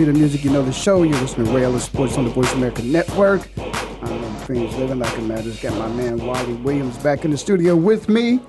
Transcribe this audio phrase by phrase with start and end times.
[0.00, 1.02] hear the music, you know the show.
[1.02, 3.46] You're listening to Ray Sports on the Voice America Network.
[3.58, 5.60] I'm Dreams Living Like it Matters.
[5.60, 8.40] Got my man Wally Williams back in the studio with me.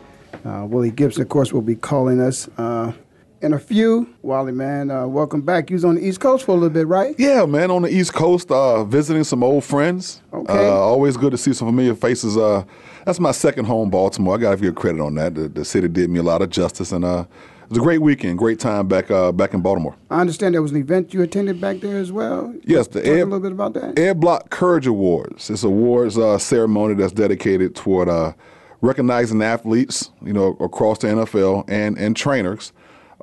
[0.46, 2.94] Uh, Willie Gibson, of course, will be calling us uh,
[3.42, 4.08] in a few.
[4.22, 5.70] Wally, man, uh, welcome back.
[5.70, 7.16] You was on the East Coast for a little bit, right?
[7.18, 10.22] Yeah, man, on the East Coast, uh, visiting some old friends.
[10.32, 10.54] Okay.
[10.54, 12.38] Uh, always good to see some familiar faces.
[12.38, 12.64] Uh,
[13.06, 14.36] that's my second home, Baltimore.
[14.36, 15.36] I got to give credit on that.
[15.36, 17.26] The, the, city did me a lot of justice, and uh,
[17.72, 19.96] was a great weekend, great time back uh, back in Baltimore.
[20.10, 22.54] I understand there was an event you attended back there as well.
[22.64, 23.98] Yes, the Talk a little bit about that.
[23.98, 25.50] Ed Block Courage Awards.
[25.50, 28.34] It's awards uh, ceremony that's dedicated toward uh,
[28.82, 32.74] recognizing athletes, you know, across the NFL and and trainers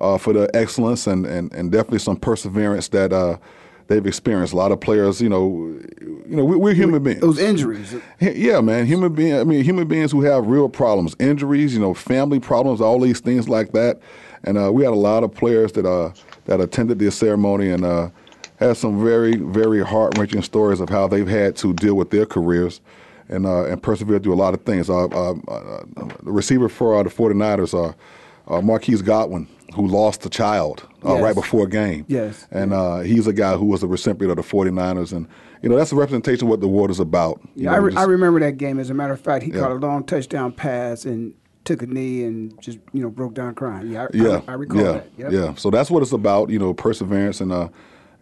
[0.00, 3.36] uh, for the excellence and, and, and definitely some perseverance that uh,
[3.88, 4.52] they've experienced.
[4.52, 7.20] A lot of players, you know, you know, we, we're human beings.
[7.20, 7.94] Those injuries.
[8.20, 8.86] Yeah, man.
[8.86, 9.34] Human being.
[9.38, 13.20] I mean, human beings who have real problems, injuries, you know, family problems, all these
[13.20, 14.00] things like that.
[14.44, 16.12] And uh, we had a lot of players that uh,
[16.46, 18.10] that attended this ceremony and uh,
[18.56, 22.26] had some very, very heart wrenching stories of how they've had to deal with their
[22.26, 22.80] careers
[23.28, 24.88] and uh, and persevere through a lot of things.
[24.88, 25.84] Uh, uh, uh,
[26.22, 27.92] the receiver for uh, the 49ers, uh,
[28.52, 31.22] uh, Marquise Goodwin, who lost a child uh, Yes.
[31.22, 32.04] right before a game.
[32.08, 32.46] Yes.
[32.50, 35.12] And uh, he's a guy who was a recipient of the 49ers.
[35.12, 35.28] And,
[35.62, 37.40] you know, that's a representation of what the award is about.
[37.54, 38.78] You Yeah, know, I, re- just- I remember that game.
[38.78, 39.60] As a matter of fact, he Yeah.
[39.60, 41.34] caught a long touchdown pass and
[41.68, 43.92] took a knee and just you know broke down crying.
[43.92, 45.10] Yeah, I, Yeah, I, I recall yeah, that.
[45.18, 45.32] Yep.
[45.32, 45.54] yeah.
[45.54, 47.68] So that's what it's about, you know, perseverance and uh,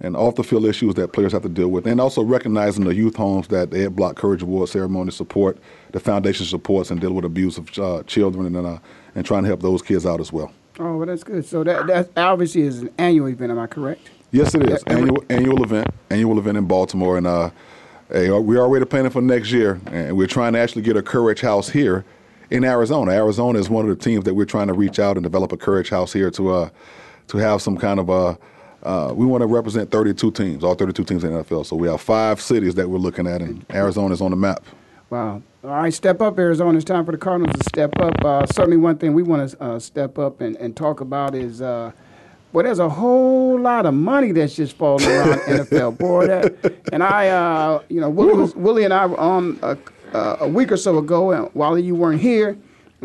[0.00, 2.94] and off the field issues that players have to deal with, and also recognizing the
[2.94, 5.58] youth homes that the Ed Block Courage Award ceremony support,
[5.92, 8.78] the foundation supports, and deal with abuse of uh, children, and uh,
[9.14, 10.52] and trying to help those kids out as well.
[10.78, 11.46] Oh, well, that's good.
[11.46, 13.52] So that that obviously is an annual event.
[13.52, 14.10] Am I correct?
[14.32, 17.50] Yes, it is annual annual event, annual event in Baltimore, and uh,
[18.10, 21.40] hey, we're already planning for next year, and we're trying to actually get a Courage
[21.40, 22.04] House here
[22.50, 23.12] in Arizona.
[23.12, 25.56] Arizona is one of the teams that we're trying to reach out and develop a
[25.56, 26.70] Courage House here to uh,
[27.28, 28.36] to have some kind of uh,
[28.82, 31.66] uh, we want to represent 32 teams, all 32 teams in the NFL.
[31.66, 34.64] So we have five cities that we're looking at, and Arizona's on the map.
[35.10, 35.42] Wow.
[35.64, 36.76] All right, step up, Arizona.
[36.76, 38.24] It's time for the Cardinals to step up.
[38.24, 41.60] Uh, certainly, one thing we want to uh, step up and, and talk about is,
[41.60, 41.90] uh,
[42.52, 45.98] well, there's a whole lot of money that's just falling around NFL.
[45.98, 49.76] Boy, that, and I, uh, you know, Willie, was, Willie and I were on a,
[50.12, 52.56] uh, a week or so ago, and while you weren't here,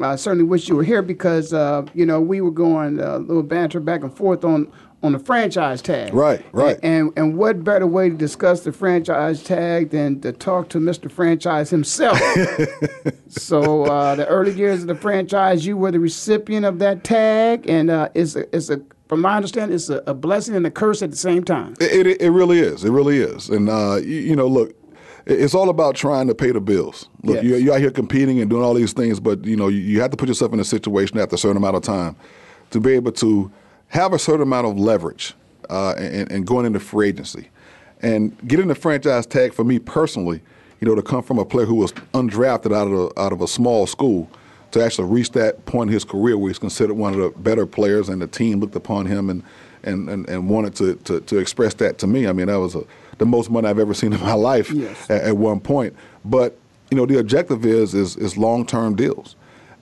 [0.02, 3.44] I certainly wish you were here because, uh, you know, we were going a little
[3.44, 4.72] banter back and forth on
[5.04, 6.14] on the franchise tag.
[6.14, 6.78] Right, right.
[6.84, 11.12] And and what better way to discuss the franchise tag than to talk to Mr.
[11.12, 12.20] Franchise himself?
[13.28, 17.68] so uh, the early years of the franchise, you were the recipient of that tag,
[17.68, 20.72] and uh, it's a, it's a from my understanding, it's a, a blessing and a
[20.72, 21.74] curse at the same time.
[21.82, 22.86] It, it, it really is.
[22.86, 23.50] It really is.
[23.50, 24.74] And, uh, you, you know, look,
[25.26, 27.08] it's all about trying to pay the bills.
[27.24, 27.44] Look, Yes.
[27.44, 30.02] you're, you're out here competing and doing all these things, but, you know, you, you
[30.02, 32.16] have to put yourself in a situation after a certain amount of time
[32.72, 33.52] to be able to
[33.90, 35.34] have a certain amount of leverage
[35.70, 37.50] uh, and, and going into free agency.
[38.02, 40.42] And getting the franchise tag for me personally,
[40.80, 43.42] you know, to come from a player who was undrafted out of a, out of
[43.42, 44.30] a small school
[44.72, 47.66] to actually reach that point in his career where he's considered one of the better
[47.68, 49.44] players and the team looked upon him and
[49.84, 52.28] and, and, and wanted to, to, to express that to me.
[52.28, 52.84] I mean, that was a,
[53.22, 55.08] the most money I've ever seen in my life Yes.
[55.10, 55.96] at, at one point.
[56.26, 56.58] But,
[56.90, 59.36] you know, the objective is is, is long-term deals.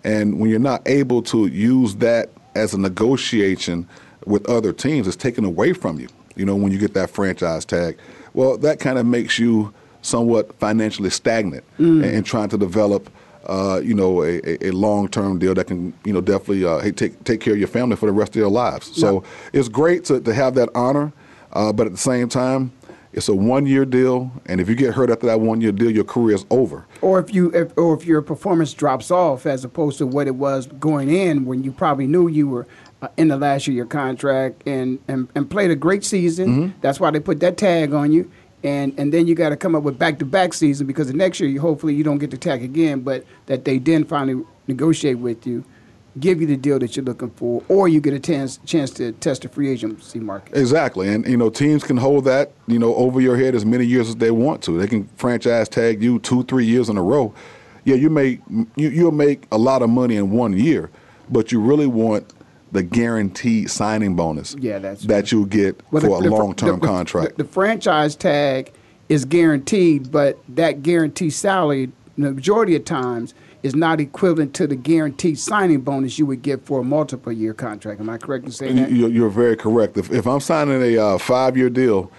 [0.03, 3.87] And when you're not able to use that as a negotiation
[4.25, 6.09] with other teams, it's taken away from you.
[6.35, 7.97] You know, when you get that franchise tag,
[8.33, 13.09] well, that kind of makes you somewhat financially stagnant and, and trying to develop,
[13.47, 17.23] uh, you know, a, a- long-term deal that can, you know, definitely uh, hey, take
[17.23, 18.91] take care of your family for the rest of your lives.
[18.99, 19.23] So
[19.53, 21.11] it's great to, to have that honor,
[21.53, 22.71] uh, but at the same time,
[23.11, 26.35] it's a one-year deal, and if you get hurt after that one-year deal, your career
[26.35, 26.85] is over.
[27.01, 30.35] Or if you if, or if your performance drops off as opposed to what it
[30.35, 32.67] was going in when you probably knew you were
[33.01, 36.47] uh, in the last year of your contract and, and, and played a great season.
[36.47, 36.79] Mm-hmm.
[36.81, 38.29] That's why they put that tag on you.
[38.61, 41.13] And and then you got to come up with back to back season because the
[41.13, 44.43] next year you hopefully you don't get the tag again, but that they then finally
[44.67, 45.63] negotiate with you,
[46.19, 49.11] give you the deal that you're looking for, or you get a chance chance to
[49.13, 50.57] test the free agency market.
[50.57, 53.85] Exactly, and you know teams can hold that you know over your head as many
[53.85, 54.77] years as they want to.
[54.79, 57.33] They can franchise tag you two, three years in a row.
[57.83, 60.89] Yeah, you make you you'll make a lot of money in one year,
[61.29, 62.33] but you really want
[62.71, 64.55] the guaranteed signing bonus.
[64.59, 67.37] Yeah, that's that you get Well, for the- a long term contract.
[67.37, 68.71] The, the franchise tag
[69.07, 73.33] is guaranteed, but that guaranteed salary, the majority of times,
[73.63, 77.53] is not equivalent to the guaranteed signing bonus you would get for a multiple year
[77.53, 77.99] contract.
[77.99, 78.91] Am I correct in saying that?
[78.91, 79.97] You- You're, very correct.
[79.97, 82.11] If, if I'm signing a uh, five year deal,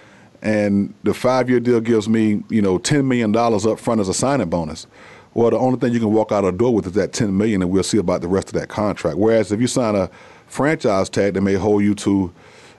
[0.43, 4.09] and the five year deal gives me you know ten million dollars up front as
[4.09, 4.87] a signing bonus,
[5.33, 7.37] well, the only thing you can walk out of the door with is that ten
[7.37, 9.17] million, and we'll see about the rest of that contract.
[9.17, 10.09] Whereas if you sign a
[10.47, 12.33] franchise tag that may hold you to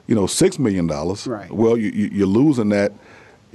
[0.07, 1.27] you know, six million dollars.
[1.27, 1.51] Right.
[1.51, 2.91] Well, you, you, you're losing that.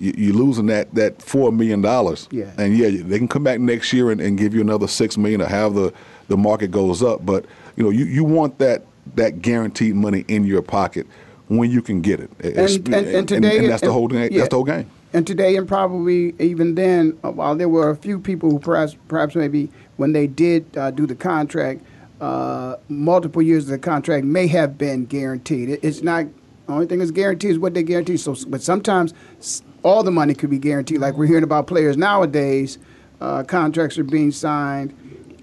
[0.00, 2.28] You- You're losing that that four million dollars.
[2.30, 2.50] Yeah.
[2.58, 5.42] And yeah, they can come back next year and, and give you another six million
[5.42, 5.92] or have the
[6.28, 7.24] the market goes up.
[7.24, 7.44] But
[7.76, 8.84] you know, you, you want that
[9.14, 11.06] that guaranteed money in your pocket
[11.48, 12.30] when you can get it.
[12.40, 14.28] And, and today, and that's the whole yeah.
[14.28, 14.90] That's the whole game.
[15.14, 18.94] And today, and probably even then, uh, while there were a few people who perhaps,
[19.08, 21.80] perhaps maybe when they did uh, do the contract,
[22.20, 25.70] uh, multiple years of the contract may have been guaranteed.
[25.70, 26.26] It, it's not.
[26.66, 28.18] The only thing that's guaranteed is what they guarantee.
[28.18, 29.14] So, but sometimes
[29.82, 31.00] all the money could be guaranteed.
[31.00, 32.78] Like we're hearing about players nowadays,
[33.20, 34.94] uh, contracts are being signed,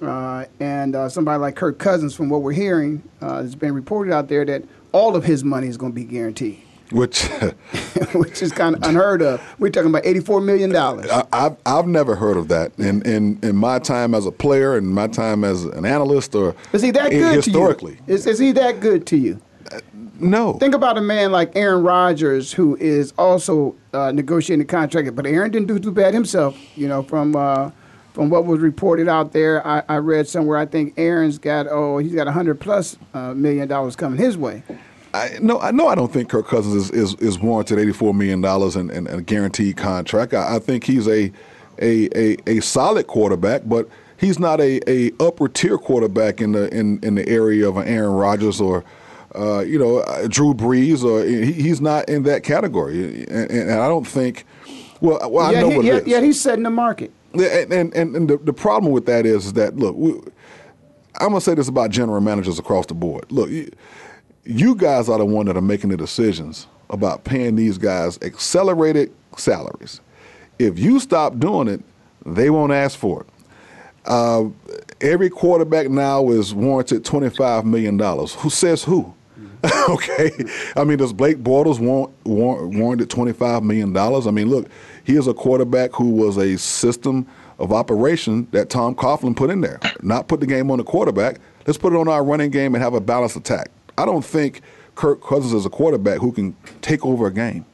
[0.02, 4.14] uh, and uh, somebody like Kirk Cousins, from what we're hearing, uh, has been reported
[4.14, 6.62] out there that all of his money is going to be guaranteed.
[6.92, 7.24] Which
[8.14, 9.42] which is kind of unheard of.
[9.58, 11.10] We're talking about eighty-four million dollars.
[11.10, 14.78] I, I've I've never heard of that in, in in my time as a player
[14.78, 17.96] and my time as an analyst or Is he that good historically.
[17.96, 18.14] to you?
[18.14, 19.42] Is, is he that good to you?
[20.20, 20.54] No.
[20.54, 25.26] Think about a man like Aaron Rodgers, who is also uh, negotiating a contract, but
[25.26, 26.58] Aaron didn't do too bad himself.
[26.78, 27.72] You know, from uh,
[28.14, 30.58] from what was reported out there, I, I read somewhere.
[30.58, 34.38] I think Aaron's got oh, he's got a hundred plus uh, million dollars coming his
[34.38, 34.64] way.
[35.14, 38.14] I, no, I no, I don't think Kirk Cousins is, is, is warranted eighty four
[38.14, 40.34] million dollars in a guaranteed contract.
[40.34, 41.32] I, I think he's a,
[41.80, 46.74] a a a solid quarterback, but he's not a, a upper tier quarterback in the
[46.74, 48.84] in, in the area of an Aaron Rodgers or
[49.38, 53.72] uh, you know uh, Drew Brees or he, he's not in that category, and, and
[53.72, 54.46] I don't think.
[55.02, 56.08] Well, well, yeah, I know he, what yeah, it is.
[56.08, 57.12] yeah, he's setting the market.
[57.34, 60.12] Yeah, And, and, and, the, the problem with that is, is that, look, we,
[61.20, 63.26] I'm going to say this about general managers across the board.
[63.32, 63.70] Look, you,
[64.46, 69.12] you guys are the one that are making the decisions about paying these guys accelerated
[69.38, 70.02] salaries.
[70.60, 71.82] If you stop doing it,
[72.26, 73.28] they won't ask for it.
[74.06, 74.46] Uh,
[75.02, 78.00] every quarterback now is warranted $25 million.
[78.00, 79.15] Who says who?
[79.90, 80.32] okay.
[80.76, 83.96] I mean, does Blake Bortles want, warrant, warranted $25 million?
[83.96, 84.68] I mean, look,
[85.04, 87.28] he is a quarterback who was a system
[87.60, 89.80] of operation that Tom Coughlin put in there.
[90.02, 91.40] Not put the game on the quarterback.
[91.66, 93.72] Let's put it on our running game and have a balanced attack.
[93.98, 94.62] I don't think
[94.96, 97.66] Kirk Cousins is a quarterback who can take over a game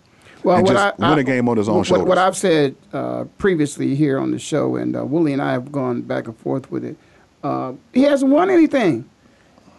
[0.43, 2.07] and what just win a game on his own what, shoulders.
[2.07, 5.71] What I've said uh, previously here on the show, and uh, Willie and I have
[5.71, 6.97] gone back and forth with it.
[7.43, 9.09] Uh, he hasn't won anything.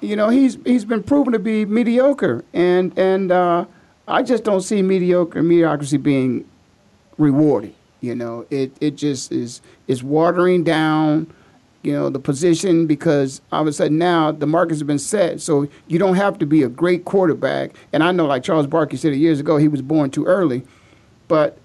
[0.03, 3.65] You know, he's he's been proven to be mediocre, and and uh,
[4.09, 6.45] I just don't see mediocre mediocrity being
[7.19, 7.75] rewarded.
[8.01, 11.33] You know, it it just is is watering down.
[11.85, 15.41] You know the position because all of a sudden now the markets have been set,
[15.41, 17.73] so you don't have to be a great quarterback.
[17.93, 20.63] And I know, like Charles Barkley said years ago, he was born too early,
[21.27, 21.59] but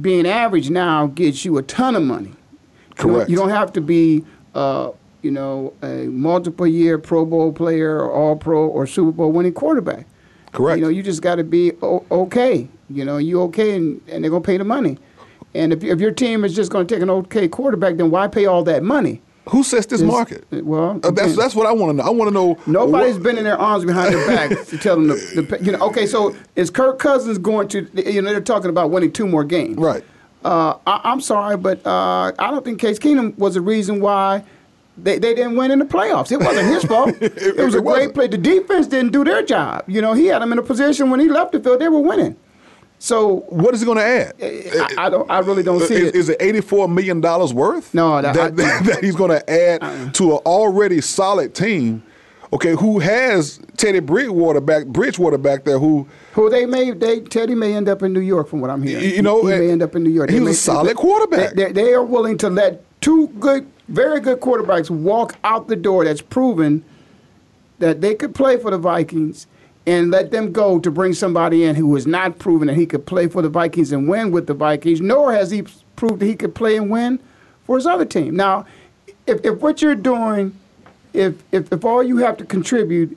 [0.00, 2.30] being average now gets you a ton of money.
[2.30, 2.34] You
[2.96, 3.30] don't- Correct.
[3.30, 4.90] You don't, have to be, uh,
[5.22, 9.52] you know, a multiple year Pro Bowl player or All Pro or Super Bowl winning
[9.52, 10.06] quarterback.
[10.52, 10.78] Correct.
[10.78, 12.68] You know, you just got to be o- okay.
[12.88, 14.98] You know, you okay, and, and they're gonna pay the money.
[15.54, 18.46] And if, if your team is just gonna take an okay quarterback, then why pay
[18.46, 19.22] all that money?
[19.50, 20.44] Who sets this It's- market?
[20.64, 22.02] well, Uh, that's that's what I want to know.
[22.04, 22.58] I want to know.
[22.66, 25.72] Nobody's what- been in their arms behind their back to tell them to, to, you
[25.72, 25.78] know.
[25.88, 27.86] Okay, so is Kirk Cousins going to?
[27.94, 29.76] You know, they're talking about winning two more games.
[29.76, 30.04] Right.
[30.44, 34.42] Uh, I, I'm sorry, but uh, I don't think Case Keenum was the reason why
[34.98, 36.30] they, they didn't win in the playoffs.
[36.32, 37.14] It wasn't his fault.
[37.20, 38.14] it, was a it great wasn't.
[38.14, 38.26] play.
[38.28, 39.84] The defense didn't do their job.
[39.86, 42.00] You know, he had them in a position when he left the field, they were
[42.00, 42.36] winning.
[42.98, 44.34] So What is he going to add?
[44.98, 45.30] I, I don't.
[45.30, 46.14] I really don't see is, it.
[46.14, 47.94] is it eighty-four million dollars worth?
[47.94, 49.40] No, that- that, I- that, he's going uh-uh.
[49.40, 52.02] to add to an already solid team.
[52.52, 54.84] Okay, who has Teddy Bridgewater back?
[54.86, 58.48] Bridgewater back there, who Who they may they Teddy may end up in New York
[58.48, 59.04] from what I'm hearing.
[59.14, 60.28] You- know, he, may eh, end up in New York.
[60.28, 61.54] he They was a solid quarterback.
[61.54, 65.76] They, they, they are willing to let two good, very good quarterbacks walk out the
[65.76, 66.04] door.
[66.04, 66.84] That's proven
[67.78, 69.46] that they could play for the Vikings,
[69.86, 73.06] and let them go to bring somebody in who has not proven that he could
[73.06, 75.00] play for the Vikings and win with the Vikings.
[75.00, 75.64] Nor has he
[75.96, 77.18] proved that he could play and win
[77.64, 78.36] for his other team.
[78.36, 78.66] Now,
[79.26, 80.56] if, if what you're doing,
[81.12, 83.16] if, if if all you have to contribute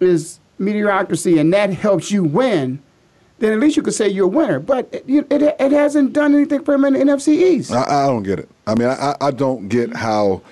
[0.00, 2.80] is mediocrity and that helps you win,
[3.38, 4.58] then at least you could say you're a winner.
[4.58, 7.72] But it, it, it hasn't done anything for him in the NFC East.
[7.72, 8.48] I, I don't get it.
[8.66, 10.42] I mean, I, I don't get how,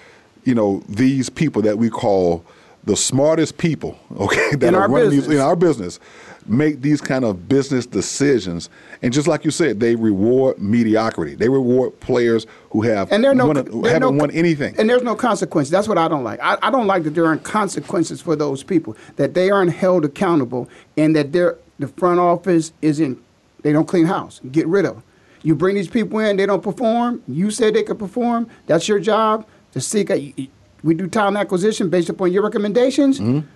[0.45, 2.45] you know, these people that we call
[2.85, 5.99] the smartest people, okay, that In are running these, in our business,
[6.47, 8.71] make these kind of business decisions.
[9.03, 11.35] And just like you said, they reward mediocrity.
[11.35, 14.77] They reward players who have And there no, won, there haven't no- won anything.
[14.79, 15.73] And there's no consequences.
[15.73, 16.39] That's what I don't like.
[16.41, 18.97] I, I don't like that there aren't consequences for those people.
[19.17, 23.23] That they aren't held accountable, and that they're, the front office isn't.
[23.63, 24.41] They don't clean house.
[24.51, 25.05] Get rid of them.
[25.43, 27.23] You bring these people in, they don't perform.
[27.29, 28.49] You said they could perform.
[28.67, 30.11] That's your job to seek.
[30.11, 30.35] A,
[30.83, 33.21] we do talent acquisition based upon your recommendations.
[33.21, 33.47] Mm-hmm.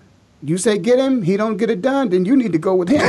[0.43, 2.89] you say get him, he don't get it done, then you need to go with
[2.89, 3.01] him.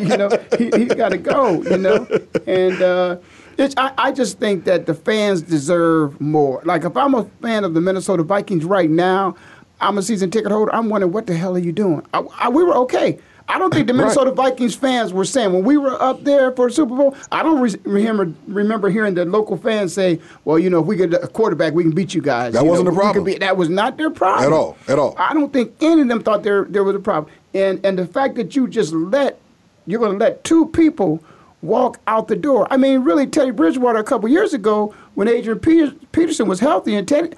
[0.08, 0.28] you know,
[0.58, 1.62] he, he got to go.
[1.62, 2.06] You know,
[2.46, 3.16] and uh,
[3.58, 6.62] it's, I, I just think that the fans deserve more.
[6.64, 9.36] Like if I'm a fan of the Minnesota Vikings right now,
[9.80, 10.74] I'm a season ticket holder.
[10.74, 12.06] I'm wondering what the hell are you doing?
[12.14, 13.18] I, I, we were okay.
[13.48, 14.50] I don't think the Minnesota right.
[14.50, 17.16] Vikings fans were saying when we were up there for the Super Bowl.
[17.30, 20.96] I don't re- remember remember hearing the local fans say, "Well, you know, if we
[20.96, 23.24] get a quarterback, we can beat you guys." That you wasn't know, the problem.
[23.24, 24.76] Be, that was not their problem at all.
[24.88, 25.14] At all.
[25.18, 27.32] I don't think any of them thought there there was a problem.
[27.54, 29.38] And and the fact that you just let
[29.86, 31.22] you're going to let two people
[31.60, 32.66] walk out the door.
[32.70, 37.06] I mean, really, Teddy Bridgewater a couple years ago when Adrian Peterson was healthy and
[37.06, 37.34] Teddy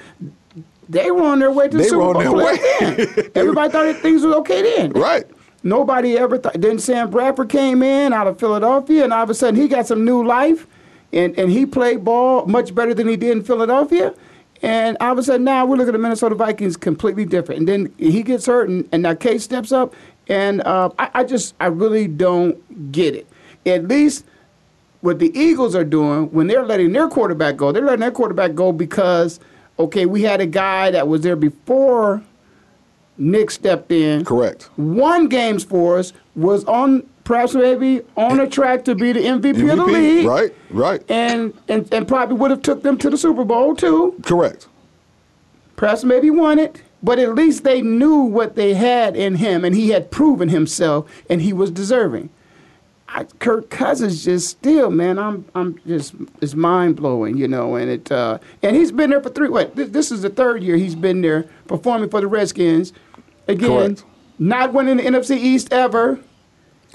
[0.88, 2.40] they were on their way to the they Super Bowl.
[3.34, 4.92] Everybody thought things was okay then.
[4.92, 5.24] Right.
[5.64, 6.60] Nobody ever thought.
[6.60, 9.86] Then Sam Bradford came in out of Philadelphia, and all of a sudden he got
[9.86, 10.66] some new life,
[11.10, 14.14] and, and he played ball much better than he did in Philadelphia.
[14.62, 17.60] And all of a sudden now we're looking at the Minnesota Vikings completely different.
[17.60, 19.94] And then he gets hurt, and, and now Case steps up,
[20.28, 23.26] and uh, I, I just I really don't get it.
[23.64, 24.26] At least
[25.00, 28.54] what the Eagles are doing when they're letting their quarterback go, they're letting their quarterback
[28.54, 29.40] go because
[29.78, 32.22] okay, we had a guy that was there before
[33.18, 34.24] Nick stepped in.
[34.24, 34.70] Correct.
[34.76, 39.54] Won games for us, was on perhaps maybe on a track to be the MVP,
[39.54, 40.26] MVP, of the league.
[40.26, 41.02] Right, right.
[41.10, 44.14] And, and and probably would have took them to the Super Bowl too.
[44.22, 44.68] Correct.
[45.76, 46.82] Perhaps maybe won it.
[47.02, 51.06] But at least they knew what they had in him, and he had proven himself,
[51.28, 52.30] and he was deserving.
[53.14, 57.90] I, Kirk Cousins just still, man, I'm I'm just it's mind blowing, you know, and
[57.90, 59.50] it uh, and he's been there for three.
[59.50, 62.94] What this, this, is the third year he's been there performing for the Redskins.
[63.48, 64.04] Again, Correct.
[64.38, 66.20] not winning the NFC East ever.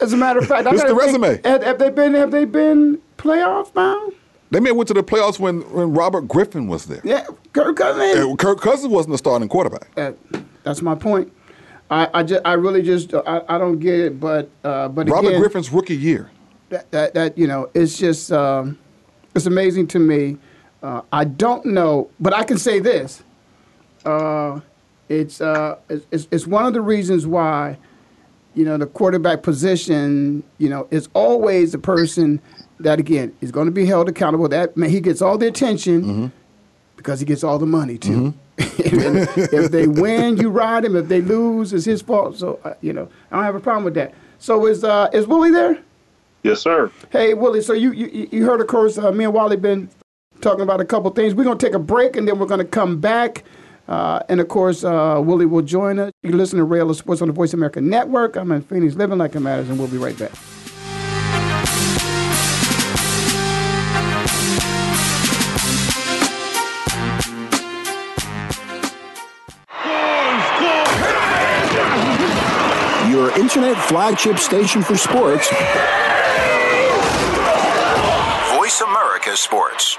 [0.00, 1.40] As a matter of fact, this is the resume.
[1.44, 4.14] Have, have, they been have they been playoff bound?
[4.50, 7.00] They may have went to the playoffs when, when Robert Griffin was there.
[7.04, 8.36] Yeah, Kirk Cousins.
[8.38, 9.88] Kirk Cousins wasn't the starting quarterback.
[9.96, 10.12] Uh,
[10.62, 11.32] that's my point.
[11.90, 15.28] I, I, just, I really just I, I don't get it, but uh, but Robert
[15.28, 16.30] again, Griffin's rookie year.
[16.70, 18.78] That, that, that you know it's just um,
[19.34, 20.38] it's amazing to me.
[20.82, 23.22] Uh, I don't know, but I can say this.
[24.04, 24.60] Uh,
[25.08, 27.76] it's, uh, it's it's one of the reasons why
[28.54, 32.40] you know the quarterback position you know is always the person
[32.80, 34.48] that again is going to be held accountable.
[34.48, 36.26] That man, he gets all the attention mm-hmm.
[36.96, 38.34] because he gets all the money too.
[38.34, 38.38] Mm-hmm.
[38.58, 40.94] if they win, you ride him.
[40.96, 42.38] If they lose, it's his fault.
[42.38, 44.14] So uh, you know, I don't have a problem with that.
[44.38, 45.78] So is uh, is Willie there?
[46.42, 46.90] Yes, sir.
[47.10, 47.62] Hey, Willie.
[47.62, 49.88] So you you, you heard, of course, uh, me and Wally been
[50.40, 51.34] talking about a couple things.
[51.34, 53.44] We're gonna take a break and then we're gonna come back.
[53.88, 56.12] Uh, and of course, uh, Willie will join us.
[56.22, 58.36] You listen to Rail of Sports on the Voice America Network.
[58.36, 60.32] I'm in Phoenix, living like it matters, and we'll be right back.
[73.10, 75.50] Your internet flagship station for sports.
[78.56, 79.98] Voice America Sports.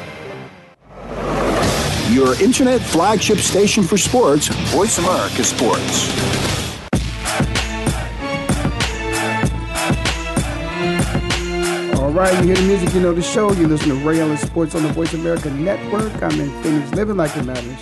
[2.11, 6.09] your internet flagship station for sports, Voice America Sports.
[11.97, 13.53] All right, you hear the music, you know the show.
[13.53, 16.11] You listen to Rail and Sports on the Voice America Network.
[16.21, 17.79] I'm in Phoenix, living like it matters.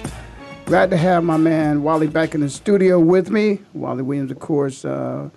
[0.65, 3.57] Glad to have my man Wally back in the studio with me.
[3.73, 5.31] Wally Williams, of course, uh,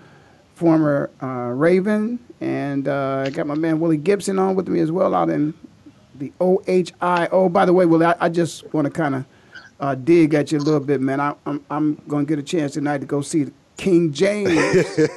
[0.54, 4.92] former uh, Raven, and uh, I got my man Willie Gibson on with me as
[4.92, 5.54] well out in
[6.14, 7.52] the OHIO.
[7.52, 9.24] By the way, Willie, I, I just want to kind of
[9.80, 11.20] uh, dig at you a little bit, man.
[11.20, 14.98] I, I'm I'm going to get a chance tonight to go see King James.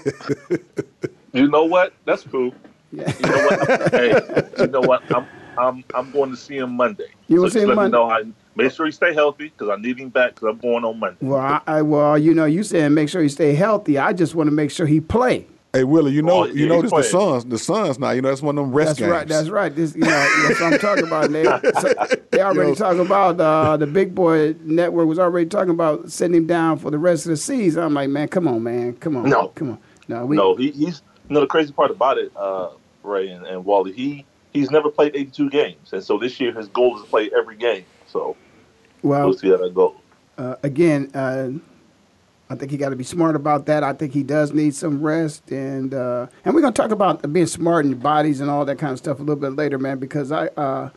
[1.36, 1.92] You know what?
[2.06, 2.54] That's cool.
[2.94, 3.92] You know what?
[3.92, 4.22] hey,
[4.58, 5.04] you know what?
[5.14, 7.10] I'm I'm I'm going to see him Monday.
[7.28, 7.98] You so will see just him Monday?
[7.98, 10.98] Know make sure he stay healthy because I need him back because I'm going on
[10.98, 11.18] Monday.
[11.20, 13.98] well, I, I, well, you know, you saying make sure he stay healthy.
[13.98, 15.46] I just want to make sure he play.
[15.76, 17.10] Hey Willie, you know Oh, yeah, you notice the he's.
[17.10, 18.12] Suns, the Suns now.
[18.12, 19.12] You know that's one of them rest That's games.
[19.12, 19.28] right.
[19.28, 19.76] That's right.
[19.76, 20.08] This, you know,
[20.48, 21.30] that's what I'm talking about.
[21.32, 21.44] They,
[21.82, 21.94] so
[22.32, 22.76] they already Yo.
[22.76, 26.92] talking about uh, the Big Boy Network was already talking about sending him down for
[26.92, 27.84] the rest of the season.
[27.84, 29.50] I'm like, man, come on, man, come on, No.
[29.50, 29.80] come on.
[30.08, 32.70] No, we, no, he, he's you know the crazy part about it, uh,
[33.04, 33.92] Ray and, and Wally.
[33.92, 37.30] He he's never played 82 games, and so this year his goal is to play
[37.36, 37.84] every game.
[38.08, 38.38] So
[39.02, 39.96] well, we'll see how that goes.
[40.38, 41.50] uh, again, uh,
[42.50, 43.84] I think he got to be smart about that.
[43.84, 47.48] I think he does need some rest, and uh, and we're gonna talk about being
[47.48, 49.98] smart in your bodies and all that kind of stuff a little bit later, man.
[49.98, 50.90] Because I uh,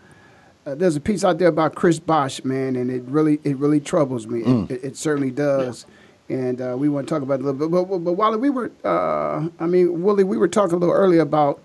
[0.67, 3.81] uh, there's a piece out there about Chris Bosh, man, and it really it really
[3.81, 4.43] troubles me.
[4.43, 5.87] It, it, it certainly does.
[6.31, 7.71] And uh, we want to talk about it a little bit.
[7.71, 10.95] But, but, but while we were, uh, I mean, Willie, we were talking a little
[10.95, 11.63] earlier about,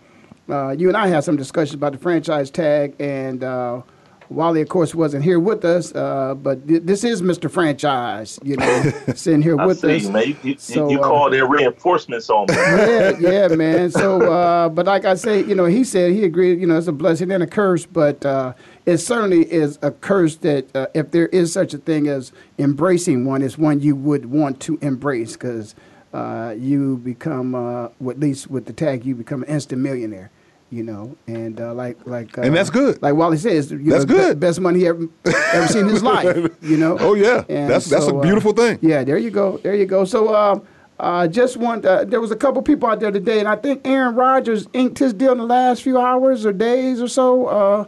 [0.47, 2.95] uh, you and I had some discussions about the franchise tag.
[2.97, 3.81] And uh,
[4.29, 5.93] Wally, of course, wasn't here with us.
[5.93, 7.49] Uh, but th- this is Mr.
[7.49, 10.07] Franchise, you know, sitting here with see, us.
[10.07, 10.27] man.
[10.27, 12.55] You, you, So, you uh, called in reinforcements on me.
[12.55, 13.91] yeah, yeah, man.
[13.91, 16.59] So, uh, but like I say, you know, he said he agreed.
[16.59, 18.53] You know, it's a blessing and a curse, but uh,
[18.85, 23.25] it certainly is a curse that uh, if there is such a thing as embracing
[23.25, 25.75] one, it's one you would want to embrace because
[26.13, 30.29] uh, you become, uh, at least with the tag, you become an instant millionaire.
[30.73, 32.99] You know, and uh, like like, uh, And that's good.
[32.99, 34.39] Like Wally says, you That's know, be- good.
[34.39, 35.07] best money he ever
[35.53, 36.49] ever seen in his life.
[36.63, 36.97] You know.
[36.99, 37.43] Oh, yeah.
[37.47, 38.79] And That's- that's a so, uh, beautiful thing.
[38.81, 39.57] Yeah, there you go.
[39.57, 40.03] There you go.
[40.03, 40.63] So, um,
[40.99, 43.85] uh, just want uh, there was a couple people out there today, and I think
[43.85, 47.45] Aaron Rodgers inked his deal in the last few hours or days or so.
[47.45, 47.85] Uh,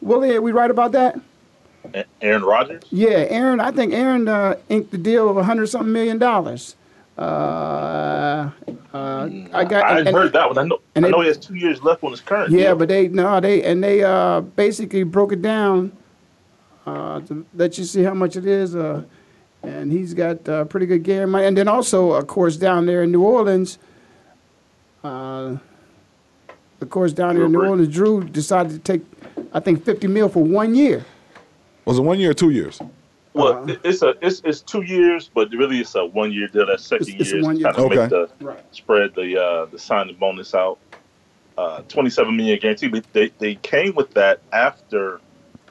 [0.00, 1.18] Willie, are we right about that?
[1.92, 2.84] A- Aaron Rodgers.
[2.90, 3.58] Yeah, Aaron.
[3.58, 6.76] I think Aaron uh, inked the deal of a hundred something million dollars.
[7.18, 8.50] Uh,
[8.94, 9.84] uh, I got.
[9.84, 10.58] I and- heard that one.
[10.58, 10.78] I know.
[10.94, 12.52] and I they- know he has two years left on his current.
[12.52, 12.76] Yeah, deal.
[12.76, 15.92] but they no, they and they uh, basically broke it down
[16.86, 18.76] uh, to let you see how much it is.
[18.76, 19.02] Uh,
[19.64, 21.34] and he's got uh, pretty good game.
[21.34, 23.78] And then also, of course, down there in New Orleans,
[25.02, 25.56] uh,
[26.80, 29.02] of course, down there in New Orleans, Drew decided to take,
[29.52, 31.04] I think, fifty mil for one year.
[31.84, 32.80] Was it one year or two years?
[33.38, 36.66] Well, Uh, it's a it's it's two years, but really it's a one year deal.
[36.66, 37.72] That second It's- it's year is year.
[37.72, 37.96] kind of Okay.
[37.96, 38.64] make the Right.
[38.74, 40.78] spread the uh, the signing bonus out.
[41.56, 42.88] Uh, Twenty seven million guarantee.
[42.88, 45.20] But they they came with that after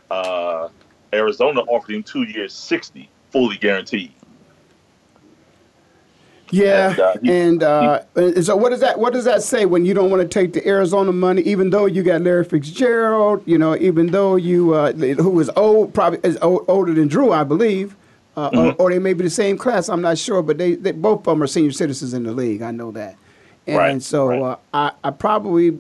[0.09, 0.69] uh,
[1.13, 4.11] Arizona offered him two years, sixty fully guaranteed.
[6.51, 9.65] Yeah, And, uh, he- and uh, and so what does that what does that say
[9.65, 13.43] when you don't want to take the Arizona money, even though you got Larry Fitzgerald,
[13.45, 17.31] you know, even though you uh, who is old, probably is old, older than Drew,
[17.31, 17.95] I believe,
[18.37, 19.89] uh, or, or they may be the same class.
[19.89, 22.61] I'm not sure, but they, they both of them are senior citizens in the league.
[22.61, 23.15] I know that,
[23.65, 24.41] and Right, so right.
[24.41, 25.79] Uh, I I probably.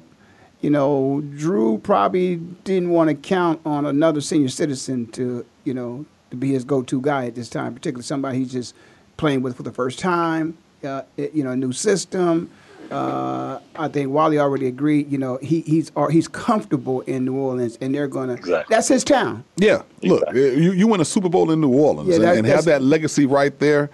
[0.59, 6.07] You know, Drew probably didn't want to count on another senior citizen to, you know,
[6.31, 8.73] to be his go-to guy at this time, particularly somebody he's just
[9.17, 10.57] playing with for the first time.
[10.83, 12.49] Uh, you know, a new system.
[12.91, 15.11] Uh, I think Wally already agreed.
[15.11, 18.33] You know, he he's or he's comfortable in New Orleans, and they're gonna.
[18.33, 18.73] Exactly.
[18.73, 19.43] That's his town.
[19.57, 22.47] Yeah, look, you, you win a Super Bowl in New Orleans Yeah, and, that- and
[22.47, 23.89] have that legacy right there,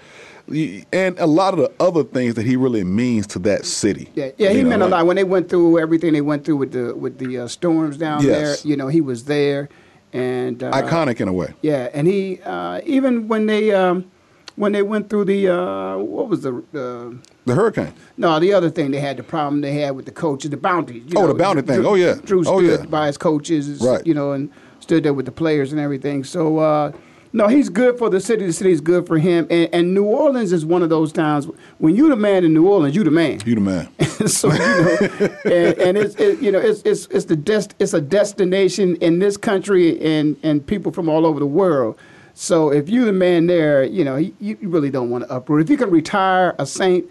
[0.92, 4.10] and a lot of the other things that he really means to that city.
[4.14, 6.58] Yeah, yeah, he know, meant a lot when they went through everything they went through
[6.58, 8.62] with the with the uh, storms down Yes.
[8.62, 8.70] there.
[8.70, 9.70] You know, he was there,
[10.12, 11.54] and uh, Iconic in a way.
[11.64, 14.12] Yeah, and he uh, even when they um,
[14.56, 17.14] when they went through the uh, what was the uh,
[17.46, 17.94] The hurricane.
[18.18, 21.04] no the other thing they had the problem they had with the coaches the bounties.
[21.08, 21.86] you Oh, know, the bounty Drew- thing.
[21.86, 22.16] Oh, yeah.
[22.24, 22.86] Drew Oh, stood yeah.
[22.86, 24.06] by his coaches, Right.
[24.06, 26.24] You know, and stood there with the players and everything.
[26.24, 26.92] So uh,
[27.36, 28.46] no, he's good for the city.
[28.46, 29.48] The city's good for him.
[29.50, 31.48] And, and New Orleans is one of those towns
[31.80, 33.40] when you're the man in New Orleans, you're the man.
[33.46, 33.88] You're the man.
[34.28, 34.98] so you know,
[35.46, 39.18] and, and it's it, you know it's it's it's the dest it's a destination in
[39.20, 41.98] this country and and people from all over the world.
[42.36, 45.62] So if you're the man there, you know you, you really don't want to uproot.
[45.62, 47.06] If you can retire a Saint,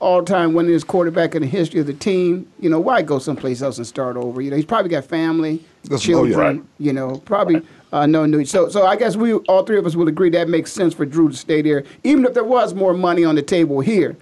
[0.00, 3.78] all-time winningest quarterback in the history of the team, you know why go someplace else
[3.78, 4.40] and start over?
[4.40, 6.30] You know he's probably got family, That's- oh, children.
[6.30, 6.38] yeah.
[6.38, 6.62] Right.
[6.78, 7.62] You know probably.
[7.90, 8.44] Uh, no new.
[8.44, 11.06] So, so I guess we all three of us will agree that makes sense for
[11.06, 14.14] Drew to stay there, even if there was more money on the table here,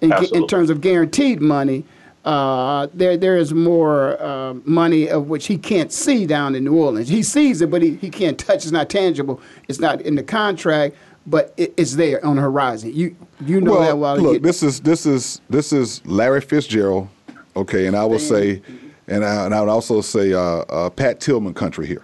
[0.00, 1.84] in, in terms of guaranteed money.
[2.24, 6.76] Uh, there there is more uh, money of which he can't see down in New
[6.76, 7.08] Orleans.
[7.08, 8.56] He sees it, but he, he can't touch.
[8.56, 9.40] It's not tangible.
[9.68, 10.94] It's not in the contract.
[11.26, 12.92] but it, it's there on the horizon.
[12.94, 14.16] You you know well, that well.
[14.16, 17.08] Look, this is this is this is Larry Fitzgerald,
[17.56, 18.62] okay, and I will say,
[19.06, 22.02] and I, and I would also say uh, uh, Pat Tillman country here,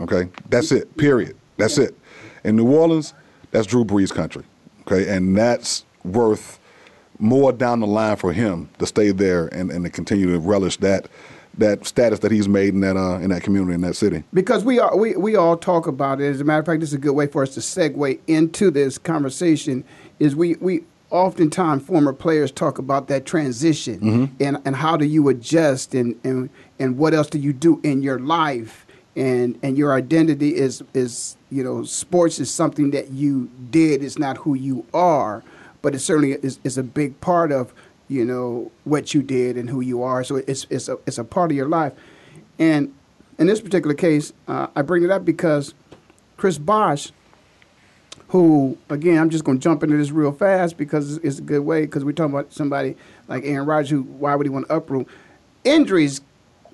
[0.00, 0.28] okay.
[0.48, 0.94] That's it.
[0.96, 1.36] Period.
[1.56, 1.96] That's it.
[2.44, 3.14] In New Orleans,
[3.50, 4.44] that's Drew Brees country,
[4.86, 6.58] okay, and that's worth
[7.18, 10.76] more down the line for him to stay there and, and to continue to relish
[10.78, 11.08] that
[11.58, 14.22] that status that he's made in that uh, in that community in that city.
[14.34, 16.26] because we are we, we all talk about it.
[16.26, 18.70] As a matter of fact, this is a good way for us to segue into
[18.70, 19.82] this conversation.
[20.18, 25.28] Is we we oftentimes former players talk about that transition and and how do you
[25.28, 29.94] adjust and and and what else do you do in your life and and your
[29.94, 34.02] identity is is you know sports is something that you did.
[34.02, 35.42] It's not who you are,
[35.86, 37.72] but it certainly is, is a big part of
[38.08, 40.24] you know what you did and who you are.
[40.24, 41.92] So it's it's a it's a part of your life,
[42.58, 42.92] and
[43.38, 45.74] in this particular case, uh, I bring it up because
[46.36, 47.12] Chris Bosh,
[48.30, 51.60] who again I'm just going to jump into this real fast because it's, a good
[51.60, 52.96] way because we're talking about somebody
[53.28, 55.06] like Aaron Rodgers who why would he want to uproot?
[55.62, 56.20] Injuries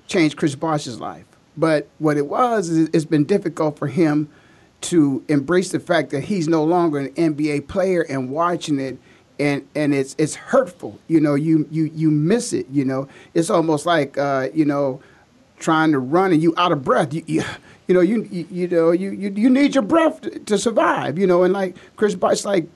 [0.07, 4.27] changed Chris Bosh's life, but what it was is it's been difficult for him
[4.83, 8.97] to embrace the fact that he's no longer an NBA player and watching it
[9.39, 10.99] and and it's it's hurtful.
[11.07, 13.07] You know you you you miss it you know?
[13.33, 15.01] It's almost like uh, you know
[15.59, 17.13] trying to run and you out of breath.
[17.13, 17.43] You you,
[17.87, 21.27] you know you, you know you, you you need your breath to, to survive you
[21.27, 21.43] know?
[21.43, 22.67] And like Chris Bosh like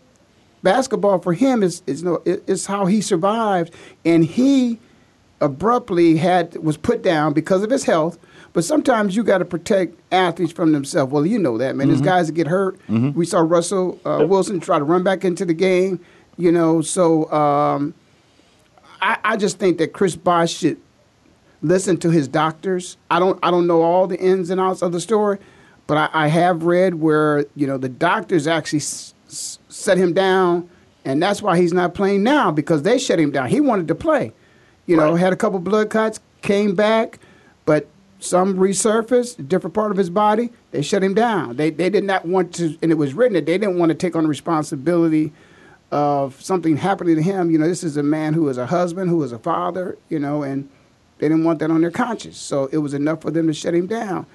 [0.63, 3.74] basketball for him is is no it's how he survived.
[4.04, 4.80] And he
[5.39, 8.17] abruptly had was put down because of his health.
[8.58, 11.12] But sometimes you got to protect athletes from themselves.
[11.12, 11.89] Well, you know that, man.
[11.89, 12.80] There's guys that get hurt.
[12.89, 16.00] We saw Russell uh, Wilson try to run back into the game.
[16.38, 17.93] You know, so um,
[19.00, 20.78] I, I just think that Chris Bosh should
[21.62, 22.98] listen to his doctors.
[23.12, 25.38] I don't I don't know all the ins and outs of the story,
[25.86, 30.13] but I, I have read where you know the doctors actually s- s- set him
[30.13, 30.67] down,
[31.06, 33.50] and that's why he's not playing now because they shut him down.
[33.50, 34.34] He wanted to play,
[34.88, 37.20] you know, had a couple blood cuts, came back,
[37.65, 37.88] but
[38.19, 40.51] some resurfaced, a different part of his body.
[40.71, 41.56] They shut him down.
[41.56, 43.95] They they did not want to, and it was written that they didn't want to
[43.95, 45.32] take on the responsibility
[45.91, 47.49] of something happening to him.
[47.51, 50.19] You know, this is a man who is a husband, who is a father, you
[50.19, 50.69] know, and
[51.19, 52.38] they didn't want that on their conscience.
[52.38, 54.25] So it was enough for them to shut him down.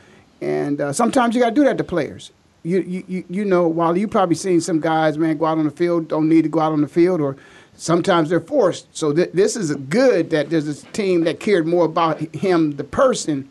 [0.41, 2.33] And uh, sometimes you got to do that to players.
[2.65, 5.71] You, you, you, know, while you probably seen some guys, man, go out on the
[5.71, 7.37] field, don't need to go out on the field, or
[7.75, 8.97] sometimes they're forced.
[8.97, 12.85] So th- this is good that there's this team that cared more about him, the
[12.85, 13.49] person,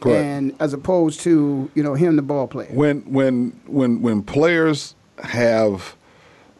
[0.00, 0.24] Correct.
[0.24, 2.68] and as opposed to you know him, the ball player.
[2.72, 5.96] when when when when players have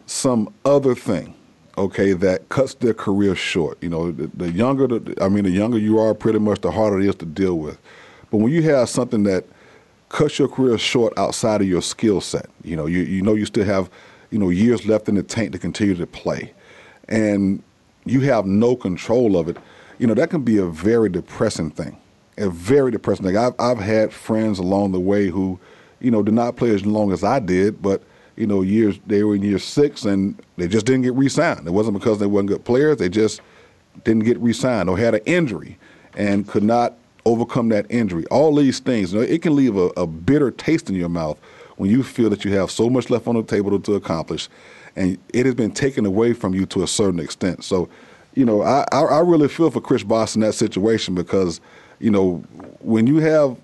[0.06, 1.34] some other thing
[1.76, 5.50] okay that cuts their career short you know the, the younger the, i mean the
[5.50, 7.78] younger you are pretty much the harder it is to deal with
[8.30, 9.44] but when you have something that
[10.08, 13.44] cuts your career short outside of your skill set you know you, you know you
[13.46, 13.88] still have
[14.30, 16.52] you know years left in the tank to continue to play
[17.08, 17.62] and
[18.04, 19.56] you have no control of it
[19.98, 21.96] you know that can be a very depressing thing
[22.38, 23.26] a very depressing.
[23.26, 25.58] Thing i've, I've had friends along the way who
[26.00, 28.02] you know did not play as long as i did but
[28.36, 31.66] you know years they were in year six and they just didn't get re-signed.
[31.66, 33.40] It wasn't because they weren't good players they just
[34.04, 35.76] didn't get re-signed or had an injury
[36.14, 38.24] and could not overcome that injury.
[38.26, 41.38] All these things you know, it can leave a, a bitter taste in your mouth
[41.76, 44.48] when you feel that you have so much left on the table to, to accomplish
[44.94, 47.64] and it has been taken away from you to a certain extent.
[47.64, 47.88] So
[48.34, 51.60] you know i, I, I really feel for chris bosh in that situation because
[52.00, 52.36] you know
[52.80, 53.56] when you have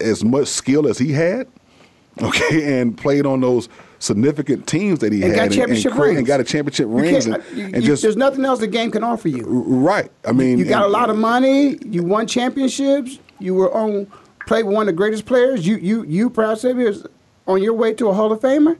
[0.00, 1.46] as much skill as he had
[2.22, 6.18] okay, and played on those significant teams that he And had, got championship and, rings.
[6.18, 8.60] and got a championship You rings, and, uh, you- and you- just there's nothing else
[8.60, 9.42] the game can offer you.
[9.46, 10.10] right.
[10.24, 11.78] I mean, You got a lot of money.
[11.84, 13.18] You won championships.
[13.40, 14.06] You were on
[14.46, 15.66] play with one of the greatest players.
[15.66, 17.04] You you you perhaps maybe is
[17.46, 18.76] on your way to a Hall of Famer.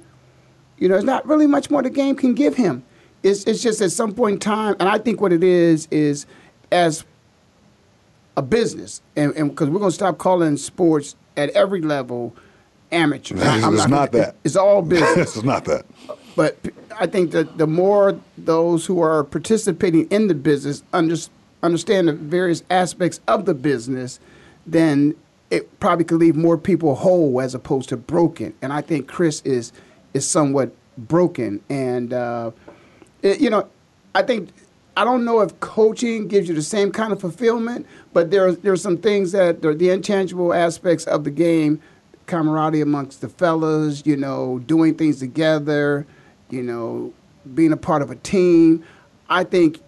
[0.78, 2.84] You know, it's not really much more the game can give him.
[3.22, 6.26] It's it's just at some point in time, and I think what it is is
[6.70, 7.04] as
[8.36, 12.34] a business, and because we're going to stop calling sports at every level
[12.90, 13.36] amateur.
[13.36, 14.36] It's- I'm it's gonna- not that.
[14.44, 15.36] It's all business.
[15.36, 15.84] it's not that.
[16.36, 16.56] But
[16.98, 21.16] I think that the more those who are participating in the business under,
[21.62, 24.18] understand the various aspects of the business,
[24.66, 25.14] then
[25.50, 28.52] it probably could leave more people whole as opposed to broken.
[28.62, 29.72] And I think Chris is
[30.12, 31.60] is somewhat broken.
[31.68, 32.50] And uh,
[33.22, 33.68] it- you know,
[34.14, 34.50] I think
[34.96, 38.52] I don't know if coaching gives you the same kind of fulfillment, but there are,
[38.52, 41.80] there are some things that are the intangible aspects of the game,
[42.26, 46.06] camaraderie amongst the fellas, you know, doing things together,
[46.50, 47.12] you know,
[47.54, 48.84] being a part of a team.
[49.28, 49.80] I think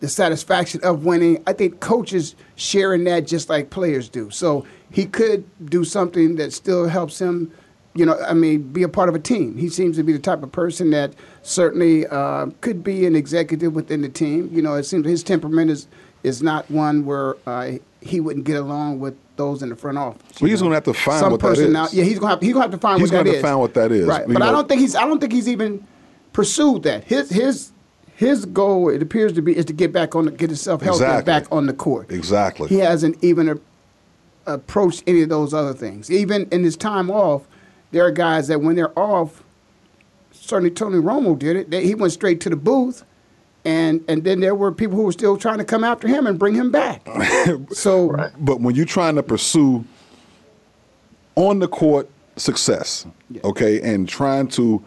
[0.00, 1.42] the satisfaction of winning.
[1.46, 4.30] I think coaches sharing that just like players do.
[4.30, 7.50] So he could do something that still helps him
[7.94, 9.56] you know, I mean, be a part of a team.
[9.56, 13.72] He seems to be the type of person that certainly uh, could be an executive
[13.74, 14.50] within the team.
[14.52, 15.86] You know, it seems his temperament is
[16.24, 20.40] is not one where uh, he wouldn't get along with those in the front office.
[20.40, 21.94] Well, he's going to have to find Some what that personal- is.
[21.94, 23.30] Yeah, he's going to have, he's going to have to find He's what that gonna
[23.30, 23.34] is.
[23.36, 24.06] have to find what that is.
[24.06, 25.86] Right, but I don't think he's I don't think he's even
[26.32, 27.04] pursued that.
[27.04, 27.72] His his
[28.16, 31.04] his goal it appears to be is to get back on the, get himself healthy
[31.04, 31.24] Exactly.
[31.32, 32.10] back on the court.
[32.10, 32.68] Exactly.
[32.68, 33.56] He hasn't even a,
[34.46, 36.10] approached any of those other things.
[36.10, 37.42] Even in his time off,
[37.94, 39.44] there are guys that when they're off,
[40.32, 41.70] certainly Tony Romo did it.
[41.70, 43.04] They, he went straight to the booth,
[43.64, 46.38] and and then there were people who were still trying to come after him and
[46.38, 47.06] bring him back.
[47.70, 49.84] so But when you're trying to pursue
[51.36, 53.06] on the court success,
[53.44, 54.84] okay, and trying to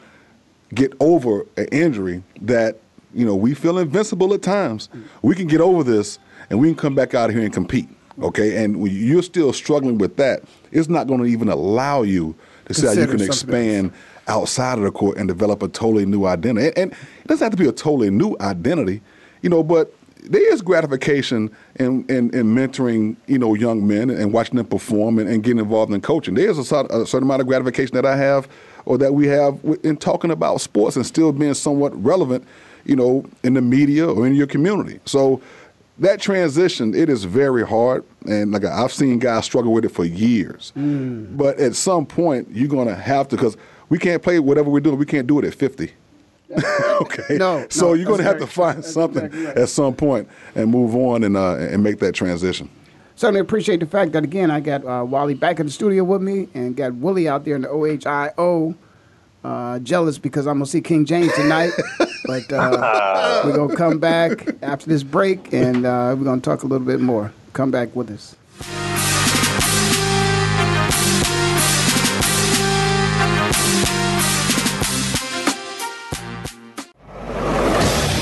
[0.73, 2.81] get over an injury that
[3.13, 4.89] you know we feel invincible at times,
[5.21, 7.87] we can get over this and we can come back out here and compete,
[8.21, 8.61] okay.
[8.63, 10.43] And when you're still struggling with that,
[10.73, 12.35] it's not going to even allow you
[12.67, 13.91] to see how you can expand
[14.27, 16.67] outside of the court and develop a totally new identity.
[16.67, 19.01] And, and it doesn't have to be a totally new identity,
[19.41, 24.33] you know, but there is gratification in, in, in mentoring, you know, young men and
[24.33, 26.33] watching them perform and, and getting involved in coaching.
[26.33, 28.49] There's a, a certain amount of gratification that I have
[28.85, 32.45] or that we have in talking about sports and still being somewhat relevant,
[32.85, 34.99] you know, in the media or in your community.
[35.05, 35.41] So
[35.99, 38.03] that transition, it is very hard.
[38.25, 40.71] And like I've seen guys struggle with it for years.
[40.75, 43.57] But at some point, you're going to have to, because
[43.89, 45.91] we can't play whatever we're doing, we can't do it at 50.
[47.01, 47.37] okay.
[47.37, 49.57] No, So no, you're going to have to find something exactly right.
[49.57, 52.69] at some point and move on and uh, and make that transition.
[53.15, 56.21] certainly appreciate the fact that again I got uh, Wally back in the studio with
[56.21, 58.75] me and got Willie out there in the OHIO.
[59.47, 61.71] Uh, jealous because I'm gonna see King James tonight,
[62.25, 66.67] but uh, we're gonna come back after this break and uh, we're gonna talk a
[66.67, 67.31] little bit more.
[67.53, 68.35] Come back with us.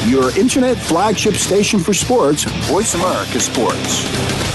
[0.07, 2.43] Your internet flagship station for sports.
[2.67, 4.54] Voice America Sports.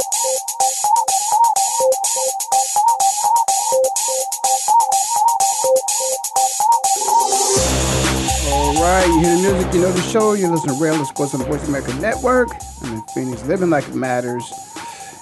[8.81, 10.33] Right, you hear the music, you know the show.
[10.33, 12.49] You listen to Rail Sports on the Voice America Network.
[12.83, 14.51] I'm in Phoenix, living like it matters.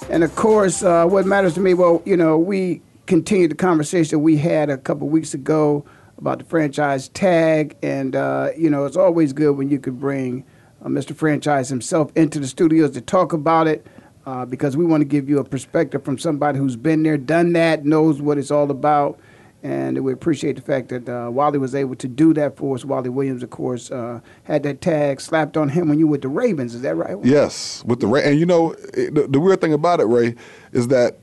[0.10, 4.22] And of course, uh, what matters to me, well, you know, we continued the conversation
[4.22, 5.86] we had a couple weeks ago
[6.18, 7.76] about the franchise tag.
[7.84, 10.46] And, uh, you know, it's always good when you could bring
[10.84, 11.16] uh, Mr.
[11.16, 13.86] Franchise himself into the studios to talk about it.
[14.26, 17.54] uh, because we want to give you a perspective from somebody who's been there, done
[17.54, 19.20] that, knows what it's all about.
[19.62, 22.86] And we appreciate the fact that uh, Wally was able to do that for us.
[22.86, 26.22] Wally Williams, of course, uh, had that tag slapped on him when you were with
[26.22, 26.74] the Ravens.
[26.76, 27.18] Is that right?
[27.24, 28.24] Yes, with the Ray.
[28.24, 30.36] And you know, it, the, the weird thing about it, Ray,
[30.72, 31.18] is that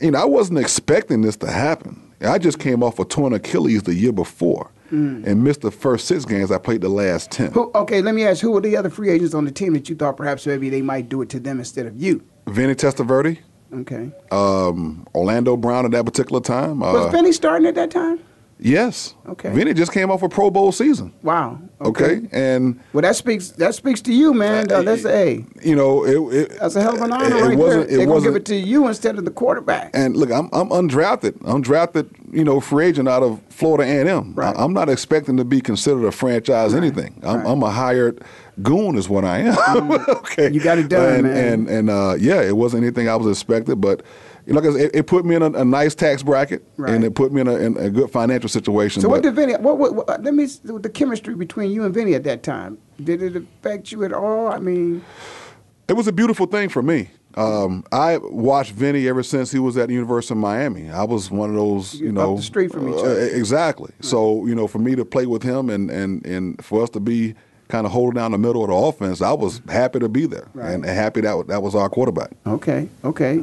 [0.00, 2.00] you know I wasn't expecting this to happen.
[2.22, 5.26] I just came off a torn Achilles the year before Mm.
[5.26, 6.52] and missed the first six games.
[6.52, 7.50] I played the last ten.
[7.50, 9.88] Who, okay, let me ask, who were the other free agents on the team that
[9.88, 12.22] you thought perhaps maybe they might do it to them instead of you?
[12.46, 13.38] Vinny Testaverde,
[13.72, 14.10] Okay.
[14.30, 16.80] um, Orlando Brown at that particular time.
[16.80, 18.20] Was Uh, Vinny starting at that time?
[18.58, 19.14] Yes.
[19.28, 19.50] Okay.
[19.50, 21.12] Vinny just came off a Pro Bowl season.
[21.22, 21.60] Wow.
[21.80, 24.70] Okay, and Well, that speaks that speaks to you, man.
[24.72, 26.34] Uh, that's a you know it.
[26.34, 27.58] it that's a hell of an honor it, right wasn't.
[27.58, 27.80] there.
[27.82, 28.32] It They're gonna wasn't.
[28.34, 29.90] give it to you instead of the quarterback.
[29.94, 34.34] And look, I'm I'm undrafted, undrafted, you know, free agent out of Florida A&M.
[34.34, 34.56] Right.
[34.56, 37.20] I, am not expecting to be considered a franchise anything.
[37.22, 38.22] I'm, I'm a hired
[38.62, 39.90] goon, is what I am.
[40.08, 41.52] okay, You got it done, and, man.
[41.52, 44.02] And and uh, yeah, it wasn't anything I was expected, but.
[44.46, 46.64] You know, like I said, it, it put me in a, a nice tax bracket,
[46.76, 46.94] Right.
[46.94, 49.02] and it put me in a, in a good financial situation.
[49.02, 49.54] So what did Vinny?
[49.54, 50.22] What, what, what?
[50.22, 52.78] Let me the chemistry between you and Vinny at that time.
[53.02, 54.48] Did it affect you at all?
[54.48, 55.04] I mean,
[55.88, 57.10] It was a beautiful thing for me.
[57.34, 60.88] Um, I watched Vinny ever since he was at the University of Miami.
[60.90, 63.26] I was one of those, you Up know, the street from each uh, other.
[63.28, 63.92] exactly.
[64.00, 67.00] So you know, for me to play with him and and and for us to
[67.00, 67.34] be
[67.68, 70.46] kind of holding down the middle of the offense, I was happy to be there
[70.54, 70.70] Right.
[70.72, 72.30] and happy that that was our quarterback.
[72.46, 73.42] okay, okay.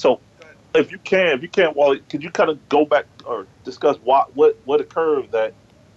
[0.00, 0.20] So,
[0.74, 3.96] if you can, if you can, Wally, could you kind of go back or discuss
[3.98, 5.52] what what what occurred that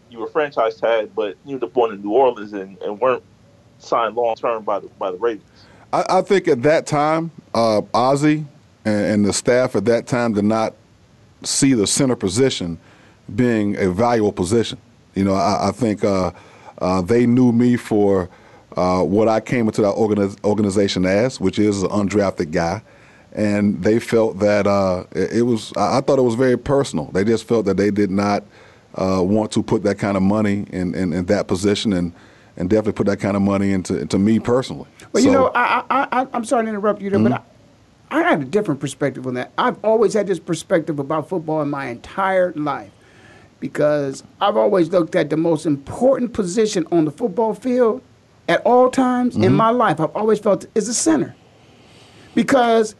[0.09, 3.23] you were franchise tagged, but you up going to New Orleans and, and weren't
[3.79, 5.49] signed long term by the by the Ravens?
[5.93, 8.45] I, I think at that time, uh, Ozzie
[8.83, 10.73] and, and the staff at that time did not
[11.43, 12.77] see the center position
[13.35, 14.79] being a valuable position.
[15.15, 16.31] You know, I, I think uh,
[16.79, 18.29] uh, they knew me for
[18.75, 22.81] uh, what I came into that organiz- organization as, which is an undrafted guy.
[23.33, 27.05] And they felt that uh, it, it was, I thought it was very personal.
[27.11, 28.43] They just felt that they did not
[28.95, 32.13] uh, want to put that kind of money in, in, in that position and,
[32.57, 34.87] and definitely put that kind of money into, into me personally.
[35.11, 37.41] Well, you know, I, I, I, I'm sorry to interrupt you there, but I,
[38.11, 39.51] I had a different perspective on that.
[39.57, 42.91] I've always had this perspective about football in my entire life
[43.59, 48.03] because I've always looked at the most important position on the football field
[48.47, 49.99] at all times in my life.
[49.99, 51.33] I've always felt is the center
[52.35, 52.93] because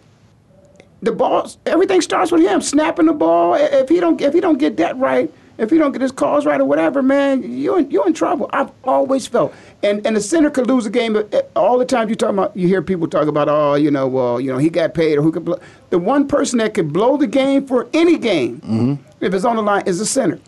[1.04, 3.56] the ball, everything starts with him snapping the ball.
[3.56, 6.46] If he don't, if he don't get that right, if he don't get his calls
[6.46, 8.50] right or whatever, man, you in, you're in trouble.
[8.54, 11.24] I've always felt, and and the center could lose a game uh,
[11.56, 12.10] all the time.
[12.10, 14.70] You talk about, you hear people talk about, oh, you know, well, you know, he
[14.70, 15.60] got paid or who could blow.
[15.92, 19.62] The one person that could blow the game for any game, if it's on the
[19.62, 20.40] line, is the center.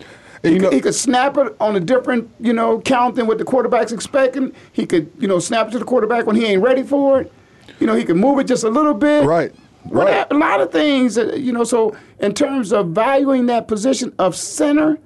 [0.42, 3.26] He, you know- could, he could snap it on a different, you know, count than
[3.28, 4.54] what the quarterback's expecting.
[4.74, 7.32] He could, you know, snap it to the quarterback when he ain't ready for it.
[7.80, 9.26] You know, he could move it just a little bit.
[9.26, 9.54] Right.
[9.86, 10.28] Well, Right.
[10.30, 11.64] A lot of things, you know.
[11.64, 14.98] So, in terms of valuing that position of center,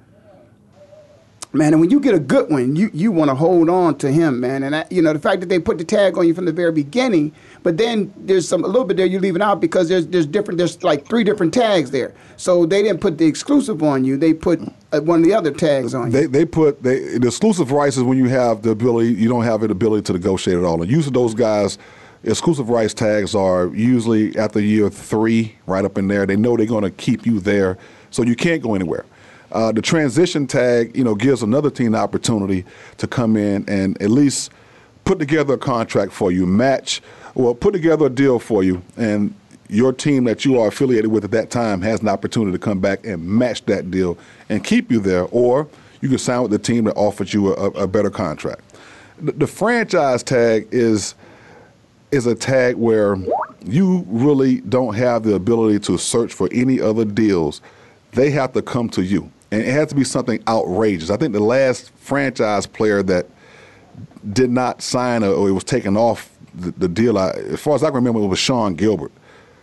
[1.52, 4.10] man, and when you get a good one, you you want to hold on to
[4.10, 4.62] him, man.
[4.62, 6.52] And I, you know, the fact that they put the tag on you from the
[6.52, 10.06] very beginning, but then there's some a little bit there you're leaving out because there's
[10.06, 12.14] there's different there's like three different tags there.
[12.36, 14.60] So they didn't put the exclusive on you; they put
[14.92, 16.12] uh, one of the other tags on you.
[16.12, 19.44] They they put they, the exclusive rights is when you have the ability you don't
[19.44, 20.80] have the ability to negotiate at all.
[20.80, 21.78] And usually those guys,
[22.24, 26.26] exclusive rights tags are usually after year three, right up in there.
[26.26, 27.78] They know they're going to keep you there,
[28.10, 29.04] so you can't go anywhere.
[29.52, 32.64] Uh, the transition tag, you know, gives another team the opportunity
[32.98, 34.52] to come in and at least
[35.04, 37.00] put together a contract for you, match,
[37.34, 39.34] well, put together a deal for you, and
[39.68, 42.80] your team that you are affiliated with at that time has an opportunity to come
[42.80, 45.68] back and match that deal and keep you there, or
[46.00, 48.62] you can sign with the team that offers you a, a better contract.
[49.20, 51.14] The, the franchise tag is
[52.12, 53.16] is a tag where
[53.64, 57.60] you really don't have the ability to search for any other deals.
[58.12, 59.30] They have to come to you.
[59.52, 61.10] And it has to be something outrageous.
[61.10, 63.26] I think the last franchise player that
[64.32, 67.82] did not sign or it was taken off the, the deal, I, as far as
[67.82, 69.12] I can remember, it was Sean Gilbert.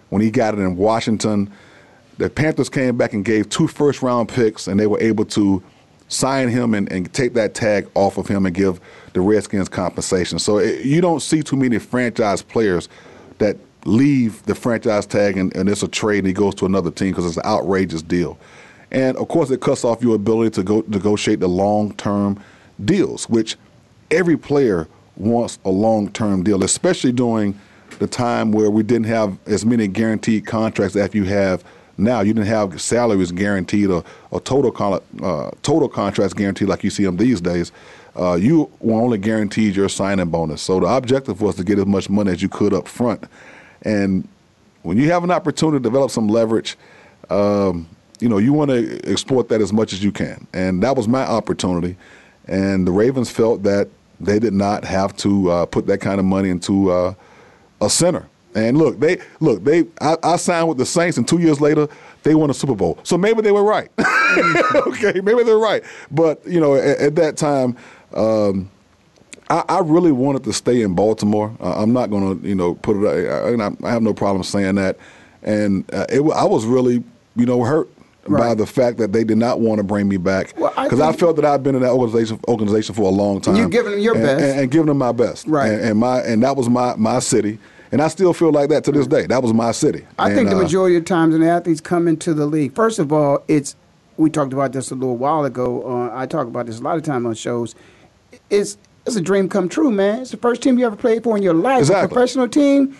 [0.10, 1.52] When he got it in Washington,
[2.18, 5.62] the Panthers came back and gave two first round picks, and they were able to
[6.08, 8.80] sign him and, and take that tag off of him and give
[9.14, 10.39] the Redskins compensation.
[10.39, 12.89] So it, you don't see too many franchise players
[13.39, 16.91] that leave the franchise tag and, and it's a trade and he goes to another
[16.91, 18.38] team because it's an outrageous deal.
[18.91, 22.41] And of course, it cuts off your ability to go negotiate the long term
[22.84, 23.58] deals, which
[24.12, 27.60] every player wants a long term deal, especially during
[27.99, 31.64] the time where we didn't have as many guaranteed contracts as you have
[31.97, 32.22] now.
[32.22, 37.03] You didn't have salaries guaranteed or, or total uh, total contracts guaranteed like you see
[37.03, 37.72] them these days.
[38.18, 40.61] Uh, you were only guaranteed your signing bonus.
[40.61, 43.24] So the objective was to get as much money as you could up front.
[43.84, 44.28] And
[44.82, 46.78] when you have an opportunity to develop some leverage,
[47.30, 47.88] um,
[48.20, 50.47] you know, you want to exploit that as much as you can.
[50.53, 51.95] And that was my opportunity.
[52.47, 53.89] And the Ravens felt that
[54.20, 57.13] they did not have to uh, put that kind of money into uh,
[57.82, 58.28] a center.
[58.55, 59.84] And look, they look they.
[60.01, 61.88] I, I, signed with the Saints, and two years later,
[62.24, 62.97] they won a Super Bowl.
[63.03, 63.91] So maybe they were right.
[64.88, 65.84] okay, maybe they're right.
[66.09, 67.78] But you know, at, at that time,
[68.14, 68.70] um,
[69.49, 71.55] I, I, really wanted to stay in Baltimore.
[71.60, 73.05] Uh, I'm not going to, you know, put it.
[73.08, 74.97] I, I, have no problem saying that.
[75.43, 77.03] And uh, it, I was really,
[77.36, 77.89] you know, hurt
[78.28, 78.39] right.
[78.39, 81.10] by the fact that they did not want to bring me back because well, I,
[81.10, 83.55] I, felt that I've been in that organization organization for a long time.
[83.55, 85.72] You giving them your and, best and, and, giving them my best, right?
[85.72, 87.60] And, and, my and that was my my city.
[87.89, 89.28] And I still feel like that to this day.
[89.28, 90.05] That was my city.
[90.20, 93.14] I think the uh, majority of times when athletes come into the league, first of
[93.14, 93.78] all, it's
[94.18, 95.84] we talked about this a little while ago.
[95.84, 97.76] Uh, I talk about this a lot of time on shows.
[98.50, 100.22] It's it's a dream come true, man.
[100.22, 101.80] It's the first team you ever played for in your life.
[101.80, 102.06] Exactly.
[102.06, 102.98] A professional team.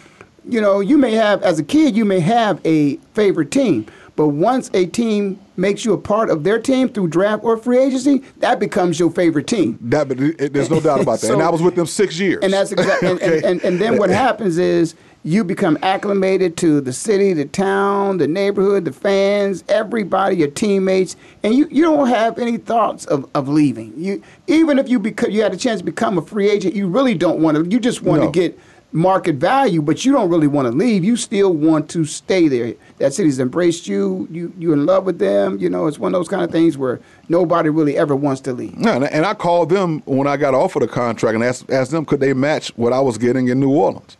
[0.48, 3.86] You know, you may have as a kid, you may have a favorite team,
[4.16, 7.78] but once a team makes you a part of their team through draft or free
[7.78, 9.78] agency, that becomes your favorite team.
[9.82, 11.28] That, but there's no doubt about that.
[11.28, 12.44] so, and I was with them six years.
[12.44, 13.10] And that's exactly.
[13.10, 13.38] okay.
[13.38, 14.96] and, and, and then what happens is
[15.28, 21.18] you become acclimated to the city, the town, the neighborhood, the fans, everybody, your teammates,
[21.44, 23.94] and you, you don't have any thoughts of, of leaving.
[23.98, 26.88] You even if you beca- you had a chance to become a free agent, you
[26.88, 27.70] really don't want to.
[27.70, 28.32] You just want no.
[28.32, 28.58] to get
[28.94, 31.04] market value, but you don't really want to leave.
[31.04, 32.74] You still want to stay there.
[33.00, 34.30] That city's embraced you.
[34.32, 35.60] You you're in love with them.
[35.60, 38.54] You know, it's one of those kind of things where nobody really ever wants to
[38.54, 38.78] leave.
[38.78, 42.06] No, and I called them when I got offered the contract and asked asked them
[42.06, 44.16] could they match what I was getting in New Orleans,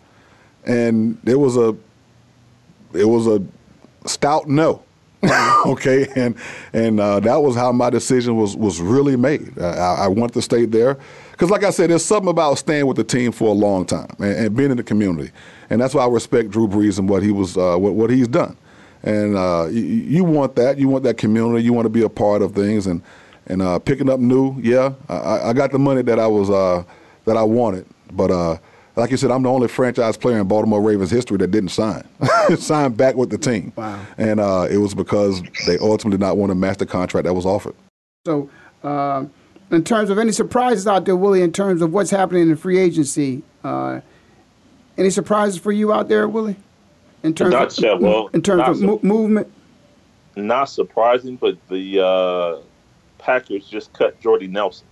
[0.68, 1.76] and it was a
[2.94, 3.44] it was a
[4.08, 4.84] stout no.
[5.66, 6.36] okay, and
[6.74, 9.58] and uh, that was how my decision was was really made.
[9.58, 11.00] I, I wanted to stay there
[11.32, 14.16] because, like I said, there's something about staying with the team for a long time
[14.20, 15.32] and, and being in the community,
[15.72, 18.28] and that's why I respect Drew Brees and what he was, uh, what, what he's
[18.28, 18.56] done.
[19.02, 22.10] And uh, you, you, want that, you want that community, you want to be a
[22.10, 23.02] part of things, and
[23.48, 26.84] and uh, picking up new, yeah, I, I, got the money that I was uh,
[27.26, 28.58] that I wanted, but uh,
[28.98, 32.04] like you said, I'm the only franchise player in Baltimore Ravens history that didn't sign.
[32.58, 33.72] sign back with the team.
[33.76, 34.04] Wow.
[34.18, 37.34] And uh, it was because they ultimately did not want to match the contract that
[37.34, 37.76] was offered.
[38.26, 38.50] So,
[38.84, 39.26] uh,
[39.70, 42.80] in terms of any surprises out there, Willie, in terms of what's happening in free
[42.80, 44.02] agency, uh,
[44.98, 46.56] any surprises for you out there, Willie?
[47.22, 49.52] In terms not, of well, in terms of su- movement.
[50.36, 52.62] Not surprising, but the uh,
[53.18, 54.88] Packers just cut Jordy Nelson.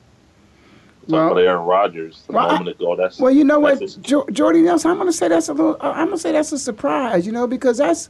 [1.08, 2.95] Well, about Aaron Rodgers a well, moment ago.
[2.95, 4.91] That's well, you know what, jo- Jordy Nelson.
[4.91, 5.78] I'm going to say that's a little.
[5.82, 7.26] I'm going to say that's a surprise.
[7.26, 8.10] You know, because that's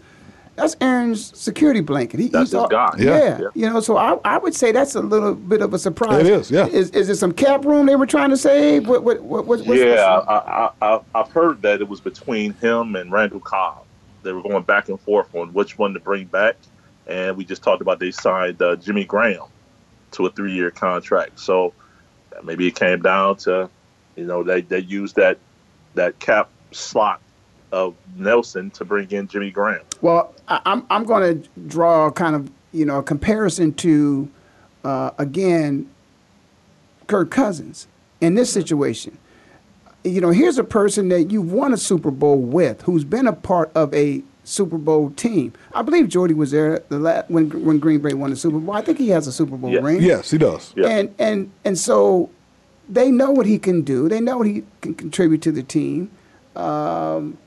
[0.56, 2.20] that's Aaron's security blanket.
[2.20, 2.96] He, that's he's his guy.
[2.98, 3.06] Yeah.
[3.06, 3.40] Yeah.
[3.40, 3.48] yeah.
[3.54, 3.80] you know.
[3.82, 6.26] So I, I would say that's a little bit of a surprise.
[6.26, 6.68] It is, yeah.
[6.68, 8.88] Is is it some cap room they were trying to save?
[8.88, 9.46] What what what?
[9.46, 13.84] What's, yeah, I, I, I have heard that it was between him and Randall Cobb.
[14.24, 16.56] They were going back and forth on which one to bring back,
[17.06, 19.44] and we just talked about they signed uh, Jimmy Graham
[20.12, 21.40] to a three year contract.
[21.40, 21.74] So
[22.44, 23.70] maybe it came down to,
[24.16, 25.38] you know, they they used that
[25.96, 27.22] that cap slot
[27.72, 29.82] of Nelson to bring in Jimmy Graham.
[30.02, 34.30] Well, I'm I'm going to draw kind of you know a comparison to
[34.84, 35.90] uh, again
[37.08, 37.88] Kirk Cousins
[38.22, 39.18] in this situation.
[40.04, 43.34] You know, here's a person that you've won a Super Bowl with, who's been a
[43.34, 45.54] part of a Super Bowl team.
[45.74, 48.76] I believe Jordy was there the last, when when Green Bay won the Super Bowl.
[48.76, 49.84] I think he has a Super Bowl yes.
[49.84, 50.02] ring.
[50.02, 50.74] Yes, he does.
[50.76, 50.88] Yeah.
[50.88, 52.30] And and and so
[52.88, 54.08] they know what he can do.
[54.08, 56.12] They know what he can contribute to the team.
[56.56, 57.38] Um,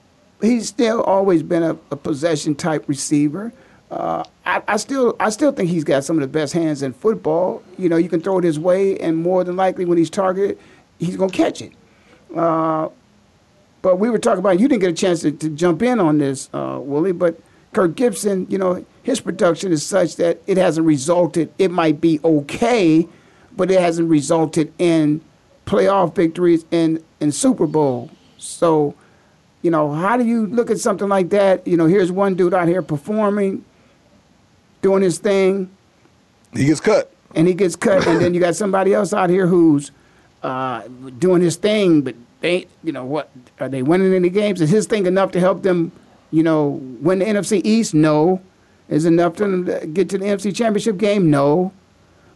[0.41, 3.53] he's still always been a, a possession type receiver.
[3.91, 6.93] Uh, I, I, still I still think he's got some of the best hands in
[6.93, 7.63] football.
[7.79, 10.59] You know, you can throw it his way, and more than likely, when he's targeted,
[10.99, 11.73] he's gonna catch it.
[12.37, 12.89] Uh,
[13.83, 16.19] but we were talking about you didn't get a chance to, to jump in on
[16.19, 17.13] this, uh, Willie.
[17.13, 17.41] But
[17.73, 21.53] Kirk Gibson, you know, his production is such that it hasn't resulted.
[21.59, 23.09] It might be okay,
[23.57, 25.21] but it hasn't resulted in
[25.67, 28.11] playoff victories and in Super Bowl.
[28.37, 28.95] So
[29.63, 31.67] you know, how do you look at something like that?
[31.67, 33.65] You know, here's one dude out here performing,
[34.83, 35.71] doing his thing.
[36.55, 37.13] He gets cut.
[37.35, 39.91] And he gets cut, and then you got somebody else out here who's
[40.43, 40.83] uh,
[41.19, 43.31] doing his thing, but they, you know, what
[43.61, 44.61] are they winning any games?
[44.61, 45.93] Is his thing enough to help them,
[46.31, 47.95] you know, win the NFC East?
[47.95, 48.41] No.
[48.89, 51.31] Is enough to get to the NFC Championship game?
[51.31, 51.73] No.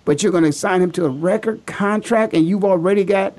[0.05, 3.35] But you're going to sign him to a record contract, and you've already got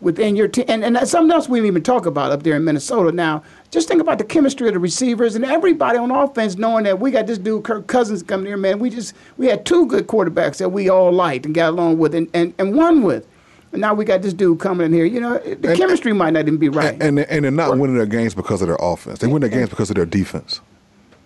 [0.00, 0.64] within your team.
[0.68, 3.12] And, and something else we didn't even talk about up there in Minnesota.
[3.12, 7.00] Now, just think about the chemistry of the receivers and everybody on offense knowing that
[7.00, 8.78] we got this dude, Kirk Cousins, coming here, man.
[8.78, 12.14] We just we had two good quarterbacks that we all liked and got along with
[12.14, 13.26] and, and, and won with.
[13.72, 15.04] Now we got this dude coming in here.
[15.04, 16.92] You know, the And- chemistry might not even be right.
[17.02, 19.18] And, and, and they're not winning their games because of their offense.
[19.20, 20.60] They win their games because of their defense.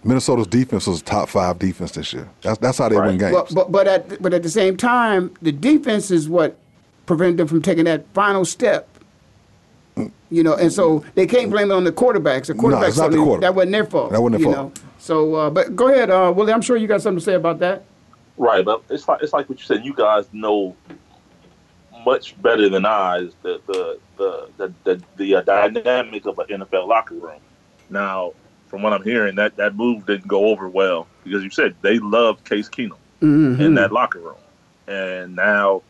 [0.05, 2.28] Minnesota's defense was top five defense this year.
[2.43, 3.34] That's, that's how they win games.
[3.34, 6.57] But, but but at but at the same time, the defense is what
[7.07, 8.88] prevented them from taking that final step.
[10.30, 12.47] You know, and so they can't blame it on the quarterbacks.
[12.47, 13.40] The No, quarterbacks, it's not the something- quarterback.
[13.51, 14.11] that wasn't their fault.
[14.12, 14.74] That wasn't their you fault.
[14.76, 14.82] Know?
[14.99, 16.53] So, uh, but go ahead, uh, Willie.
[16.53, 17.84] I'm sure you got something to say about that.
[18.38, 19.84] Right, but it's like it's like what you said.
[19.84, 20.74] You guys know
[22.05, 26.46] much better than I is the the the the, the, the uh, dynamic of an
[26.48, 27.40] NFL locker room.
[27.88, 28.32] Now,
[28.66, 31.98] from what I'm hearing, that that move didn't go over well because you said they
[31.98, 32.98] loved Case Keenum
[33.61, 34.36] in that locker room,
[34.88, 35.82] and now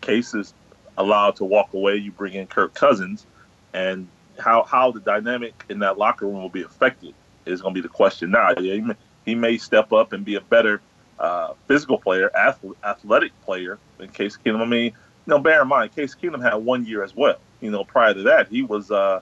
[0.00, 0.54] Case is
[0.96, 1.96] allowed to walk away.
[1.96, 3.26] You bring in Kirk Cousins,
[3.72, 4.08] and
[4.38, 7.14] how how the dynamic in that locker room will be affected
[7.46, 8.30] is going to be the question.
[8.30, 8.94] Now, he may,
[9.24, 10.82] he may step up and be a better
[11.18, 14.60] uh, physical player, ath- athletic player than Case Keenum.
[14.60, 14.92] I mean,
[15.26, 17.38] know, bear in mind, Case Keenum had one year as well.
[17.60, 19.20] You know, prior to that, he was uh,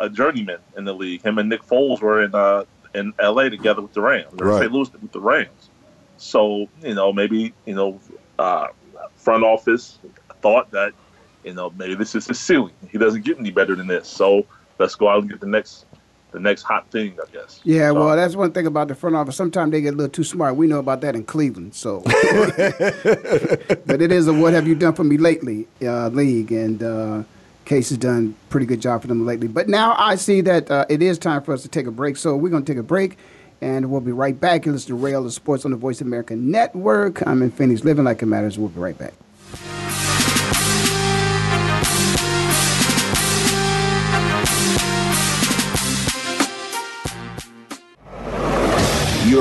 [0.00, 1.22] a journeyman in the league.
[1.22, 2.64] Him and Nick Foles were in uh,
[2.94, 3.50] in L.A.
[3.50, 4.60] together with the Rams, Right.
[4.60, 4.72] St.
[4.72, 5.70] Louis with the Rams.
[6.16, 8.00] So you know, maybe you know,
[8.38, 8.68] uh,
[9.16, 9.98] front office
[10.40, 10.92] thought that
[11.44, 12.74] you know maybe this is his ceiling.
[12.90, 14.08] He doesn't get any better than this.
[14.08, 14.46] So
[14.78, 15.84] let's go out and get the next
[16.32, 17.60] the next hot thing, I guess.
[17.64, 19.36] Yeah, So- well, that's one thing about the front office.
[19.36, 20.56] Sometimes they get a little too smart.
[20.56, 21.74] We know about that in Cleveland.
[21.74, 22.00] So,
[23.86, 27.22] but it is a "What have you done for me lately?" Uh, league, and uh,
[27.64, 29.48] Case has done a pretty good job for them lately.
[29.48, 32.16] But now I see that uh, it is time for us to take a break.
[32.16, 33.18] So we're going to take a break,
[33.60, 34.66] and we'll be right back.
[34.66, 37.26] You listen to Ray Ellis Sports on the Voice of America Network.
[37.26, 38.58] I'm in Phoenix, living like it matters.
[38.58, 39.14] We'll be right back.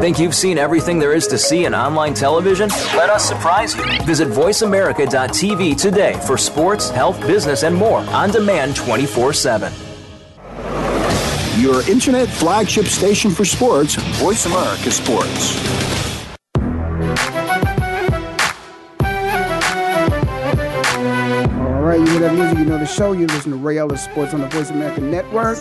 [0.00, 2.68] Think you've seen everything there is to see in online television?
[2.94, 3.82] Let us surprise you.
[4.04, 9.72] Visit VoiceAmerica.tv today for sports, health, business, and more on demand 24 7.
[11.60, 13.96] Your internet flagship station for sports.
[14.20, 15.58] Voice America Sports.
[20.60, 23.12] All right, you hear that music, you know the show.
[23.12, 25.58] You listen to Ray Ellis Sports on the Voice America Network.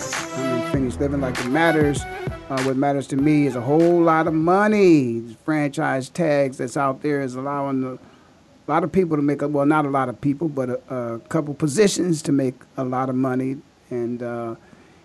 [0.71, 2.01] Phoenix, living like it matters.
[2.49, 5.35] Uh, what matters to me is a whole lot of money.
[5.45, 9.47] Franchise tags that's out there is allowing the, a lot of people to make a
[9.47, 13.09] well, not a lot of people, but a, a couple positions to make a lot
[13.09, 13.57] of money,
[13.89, 14.55] and uh,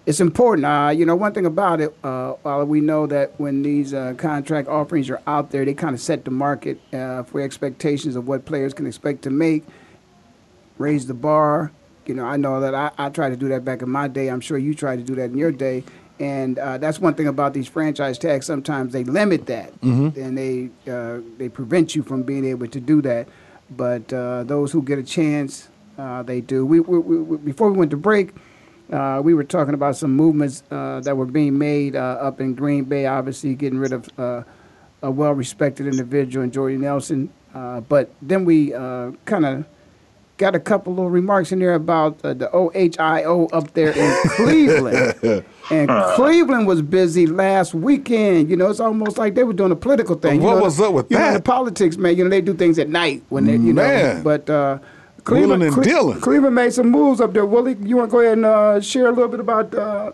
[0.07, 0.67] it's important.
[0.67, 4.15] Uh, you know, one thing about it, uh, while we know that when these uh,
[4.17, 8.27] contract offerings are out there, they kind of set the market uh, for expectations of
[8.27, 9.65] what players can expect to make
[10.79, 11.73] raise the bar.
[12.07, 14.29] You know, I know that I, I tried to do that back in my day.
[14.29, 15.85] I'm sure you tried to do that in your day.
[16.21, 18.47] And uh, that's one thing about these franchise tags.
[18.47, 20.17] Sometimes they limit that, Mhm.
[20.17, 23.29] and they uh, they prevent you from being able to do that.
[23.71, 26.65] But uh, those who get a chance, uh, they do.
[26.67, 28.35] We, we, we before we went to break,
[28.93, 32.55] uh, we were talking about some movements uh, that were being made uh, up in
[32.55, 33.07] Green Bay.
[33.07, 34.43] Obviously, getting rid of uh,
[35.03, 37.31] a well-respected individual in Jordy Nelson.
[37.55, 39.65] Uh, but then we uh, kind of
[40.43, 45.45] got a couple little remarks in there about uh, the OHIO up there in Cleveland.
[45.71, 48.51] and Cleveland was busy last weekend.
[48.51, 50.41] You know, it's almost like they were doing a political thing.
[50.41, 51.35] You What know, was up with you Know, that?
[51.35, 52.17] the politics, man.
[52.17, 54.21] You know, they do things at night when they, you know.
[54.25, 54.79] But uh,
[55.25, 56.21] Cleveland, and Cle- dealing.
[56.21, 57.47] Cleveland made some moves up there.
[57.47, 60.11] Willie, you want to go ahead and uh, share a little bit about uh,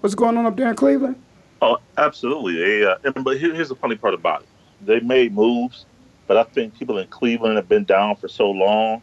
[0.00, 1.16] what's going on up there in Cleveland?
[1.60, 2.54] Oh, absolutely.
[2.56, 4.48] They, uh, and, but here, here's the funny part about it.
[4.86, 5.84] They made moves,
[6.26, 9.02] but I think people in Cleveland have been down for so long,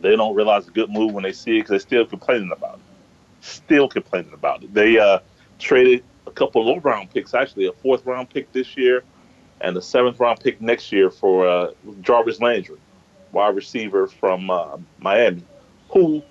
[0.00, 2.76] they don't realize a good move when they see it because they're still complaining about
[2.76, 3.44] it.
[3.44, 4.72] Still complaining about it.
[4.72, 5.20] They uh,
[5.58, 9.02] traded a couple of low round picks, actually a fourth round pick this year
[9.60, 12.78] and the seventh round pick next year for uh, Jarvis Landry,
[13.32, 15.44] wide receiver from uh, Miami,
[15.90, 16.22] who,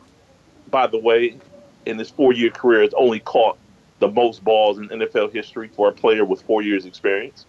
[0.70, 1.38] by the way,
[1.86, 3.58] in his four year career has only caught
[4.00, 7.46] the most balls in NFL history for a player with four years experience.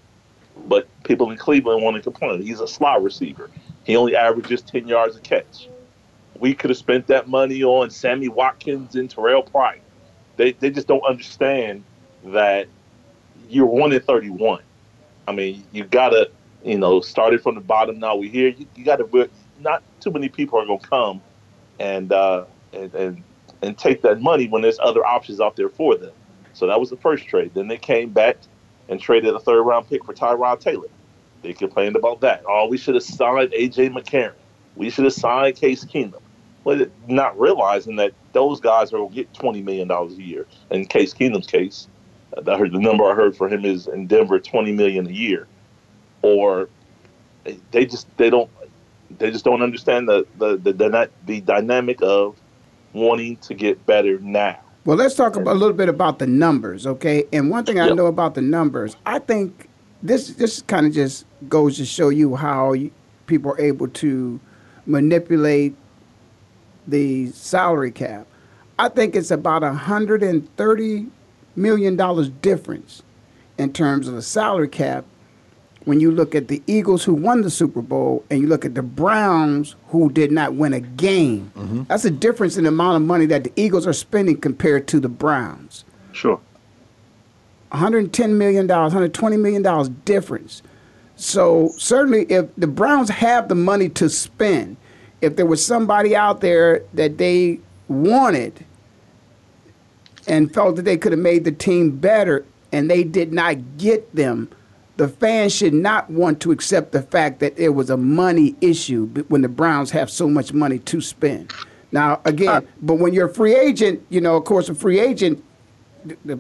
[0.66, 2.42] But people in Cleveland want to complain.
[2.42, 3.50] He's a slot receiver.
[3.84, 5.68] He only averages 10 yards a catch.
[6.40, 9.78] We could have spent that money on Sammy Watkins and Terrelle Pryor.
[10.36, 11.84] They, they just don't understand
[12.24, 12.66] that
[13.48, 14.62] you're 1 in 31.
[15.28, 16.30] I mean, you got to,
[16.64, 17.98] you know, started from the bottom.
[17.98, 18.48] Now we're here.
[18.48, 19.30] You, you got to,
[19.60, 21.20] not too many people are going to come
[21.78, 23.22] and, uh, and, and,
[23.60, 26.12] and take that money when there's other options out there for them.
[26.54, 27.52] So that was the first trade.
[27.52, 28.38] Then they came back
[28.88, 30.88] and traded a third round pick for Tyrod Taylor.
[31.42, 32.44] They complained about that.
[32.48, 34.32] Oh, we should have signed AJ McCarron.
[34.76, 36.20] We should have signed Case Keenum.
[37.06, 40.46] Not realizing that those guys are going to get $20 million a year.
[40.70, 41.88] In Case Keenum's case,
[42.46, 45.46] I heard the number I heard for him is in Denver, 20 million a year.
[46.22, 46.68] Or
[47.70, 48.50] they just, they don't,
[49.18, 52.36] they just don't understand the, the, the, the, the dynamic of
[52.92, 54.60] wanting to get better now.
[54.84, 57.24] Well, let's talk a little bit about the numbers, okay?
[57.32, 59.68] And one thing I know about the numbers, I think
[60.02, 62.74] this this kind of just goes to show you how
[63.26, 64.40] people are able to
[64.86, 65.76] manipulate
[66.90, 68.26] the salary cap.
[68.78, 71.06] I think it's about a hundred and thirty
[71.56, 73.02] million dollars difference
[73.58, 75.04] in terms of the salary cap
[75.84, 78.74] when you look at the Eagles who won the Super Bowl and you look at
[78.74, 81.84] the Browns who did not win a game, mm-hmm.
[81.84, 85.00] that's a difference in the amount of money that the Eagles are spending compared to
[85.00, 85.84] the Browns.
[86.12, 86.40] Sure.
[87.72, 90.62] $110 million, $120 million difference.
[91.16, 94.76] So certainly if the Browns have the money to spend,
[95.20, 98.64] if there was somebody out there that they wanted
[100.26, 104.14] and felt that they could have made the team better and they did not get
[104.14, 104.48] them–
[105.00, 109.06] the fans should not want to accept the fact that it was a money issue
[109.28, 111.50] when the Browns have so much money to spend.
[111.90, 115.00] Now, again, uh, but when you're a free agent, you know, of course, a free
[115.00, 115.42] agent,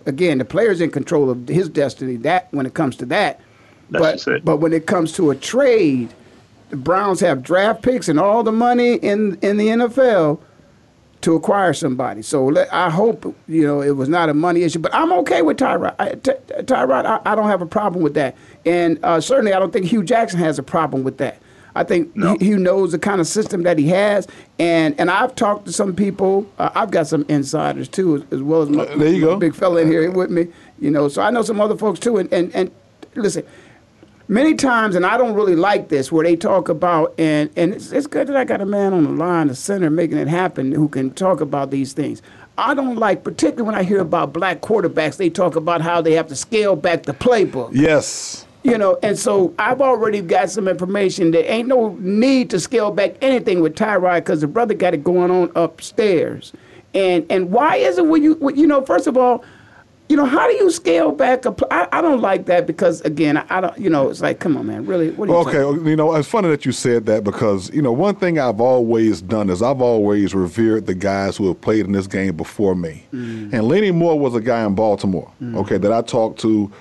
[0.04, 2.16] again, the player's in control of his destiny.
[2.16, 3.40] That when it comes to that,
[3.88, 6.12] but but when it comes to a trade,
[6.70, 10.40] the Browns have draft picks and all the money in in the NFL
[11.20, 12.22] to acquire somebody.
[12.22, 15.42] So let, I hope you know it was not a money issue, but I'm okay
[15.42, 15.94] with Tyrod.
[15.98, 19.58] I, t- Tyrod, I, I, don't have a problem with that, and uh, certainly I
[19.58, 21.40] don't think Hue Jackson has a problem with that.
[21.74, 22.36] I think no.
[22.38, 24.26] he, he, knows the kind of system that he has,
[24.58, 26.50] and and I've talked to some people.
[26.58, 29.36] Uh, I've got some insiders too, as, as well as my, there you go.
[29.36, 30.48] big fella in here with me.
[30.78, 32.70] You know, so I know some other folks too, and and, and
[33.14, 33.44] listen
[34.30, 37.90] many times, and I don't really like this, where they talk about, and, and it's,
[37.92, 40.72] it's good that I got a man on the line, the center, making it happen,
[40.72, 42.22] who can talk about these things.
[42.56, 46.12] I don't like, particularly when I hear about black quarterbacks, they talk about how they
[46.12, 47.70] have to scale back the playbook.
[47.72, 48.46] Yes.
[48.62, 52.90] You know, and so I've already got some information that ain't no need to scale
[52.90, 56.52] back anything with Tyrod because the brother got it going on upstairs.
[56.92, 59.42] And and why is it when you you know first of all
[60.10, 61.44] you know, how do you scale back?
[61.44, 63.78] A pl- I, I don't like that because again, I, I, don't.
[63.78, 65.10] You know, it's like, come on, man, really?
[65.12, 65.86] What are you okay, talking?
[65.86, 69.22] you know, it's funny that you said that because you know one thing I've always
[69.22, 73.06] done is I've always revered the guys who have played in this game before me,
[73.12, 73.52] mm.
[73.52, 75.56] and Lenny Moore was a guy in Baltimore, mm.
[75.58, 76.72] okay, that I talked to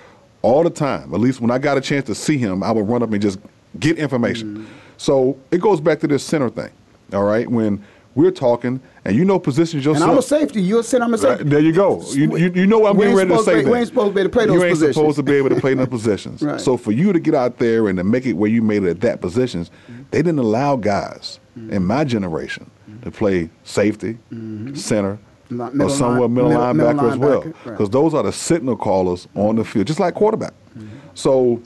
[0.41, 1.13] all the time.
[1.13, 3.21] At least when I got a chance to see him, I would run up and
[3.21, 3.37] just
[3.79, 4.57] get information.
[4.57, 4.65] Mm.
[4.97, 6.71] So it goes back to this center thing,
[7.13, 7.85] all right, when
[8.19, 10.03] we're talking, and you know positions yourself.
[10.03, 10.61] And I'm a safety.
[10.61, 11.05] You're a center.
[11.05, 11.43] I'm a safety.
[11.43, 12.03] Right, there you go.
[12.11, 13.71] You, you, you know I'm getting ready to say that.
[13.71, 14.95] We ain't supposed to be able to play those you ain't positions.
[14.95, 16.41] supposed to be able to play those positions.
[16.41, 16.59] right.
[16.59, 18.89] So for you to get out there and to make it where you made it
[18.89, 20.03] at that positions, mm-hmm.
[20.11, 21.71] they didn't allow guys mm-hmm.
[21.71, 23.03] in my generation mm-hmm.
[23.03, 24.75] to play safety, mm-hmm.
[24.75, 25.17] center,
[25.49, 27.91] middle or somewhat middle, middle, linebacker middle, as well, because right.
[27.91, 30.53] those are the signal callers on the field, just like quarterback.
[30.77, 30.97] Mm-hmm.
[31.13, 31.63] So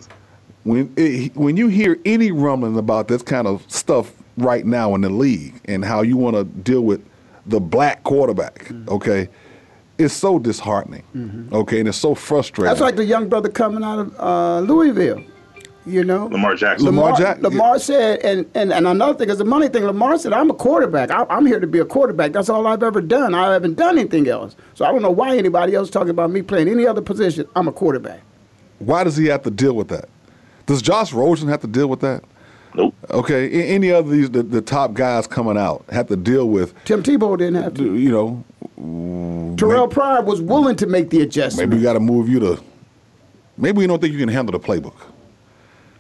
[0.66, 5.02] when it, when you hear any rumbling about this kind of stuff right now in
[5.02, 7.04] the league and how you want to deal with
[7.46, 8.90] the black quarterback, mm-hmm.
[8.90, 9.30] okay,
[9.98, 11.54] it's so disheartening, mm-hmm.
[11.54, 12.70] okay, and it's so frustrating.
[12.70, 15.24] That's like the young brother coming out of uh, Louisville.
[15.86, 16.86] You know, Lamar Jackson.
[16.86, 19.84] Lamar, Lamar, Jack- Lamar said, and, and, and another thing is the money thing.
[19.84, 21.12] Lamar said, "I'm a quarterback.
[21.12, 22.32] I, am here to be a quarterback.
[22.32, 23.36] That's all I've ever done.
[23.36, 24.56] I haven't done anything else.
[24.76, 27.46] So I don't know why anybody else is talking about me playing any other position.
[27.58, 28.22] I'm a quarterback."
[28.80, 30.08] Why does he have to deal with that?
[30.68, 32.24] Does Josh Rosen have to deal with that?
[32.76, 32.96] Nope.
[33.12, 33.50] Okay.
[33.68, 37.38] Any of these the, the top guys coming out have to deal with Tim Tebow
[37.38, 37.96] didn't have to.
[37.96, 38.44] You know,
[39.56, 41.70] Terrelle maybe, Pryor was willing to make the adjustment.
[41.70, 42.64] Maybe we got to move you to.
[43.58, 44.96] Maybe we don't think you can handle the playbook.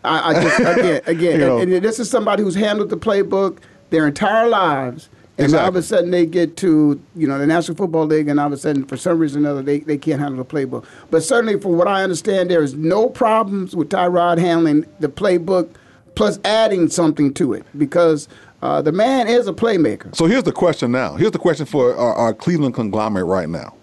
[0.03, 2.97] I, I just again again, you know, and, and this is somebody who's handled the
[2.97, 3.59] playbook
[3.89, 7.76] their entire lives And all of a sudden they get to, you know, the National
[7.76, 10.19] Football League, and all of a sudden, for some reason or another, they, they can't
[10.19, 10.86] handle the playbook.
[11.09, 15.69] But certainly, from what I understand, there is no problems with Tyrod handling the playbook,
[16.16, 18.28] plus adding something to it, because
[18.61, 20.16] uh, the man is a playmaker.
[20.16, 21.16] So here's the question now.
[21.16, 23.76] Here's the question for our, our Cleveland conglomerate right now.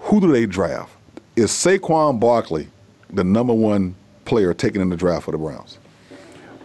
[0.00, 0.92] Who do they draft?
[1.34, 2.68] Is Saquon Barkley
[3.10, 5.78] the number one player taken in the draft for the Browns?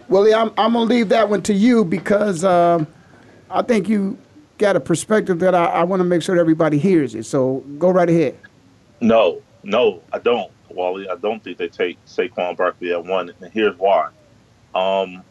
[0.08, 2.86] Willie, I'm, I'm going to leave that one to you because um,
[3.50, 4.18] I think you
[4.58, 7.24] got a perspective that I, I want to make sure that everybody hears it.
[7.24, 8.38] So go right ahead.
[9.00, 11.08] No, no, I don't, Wally.
[11.08, 14.08] I don't think they take Saquon Barkley at one, and here's why.
[14.74, 15.22] Um,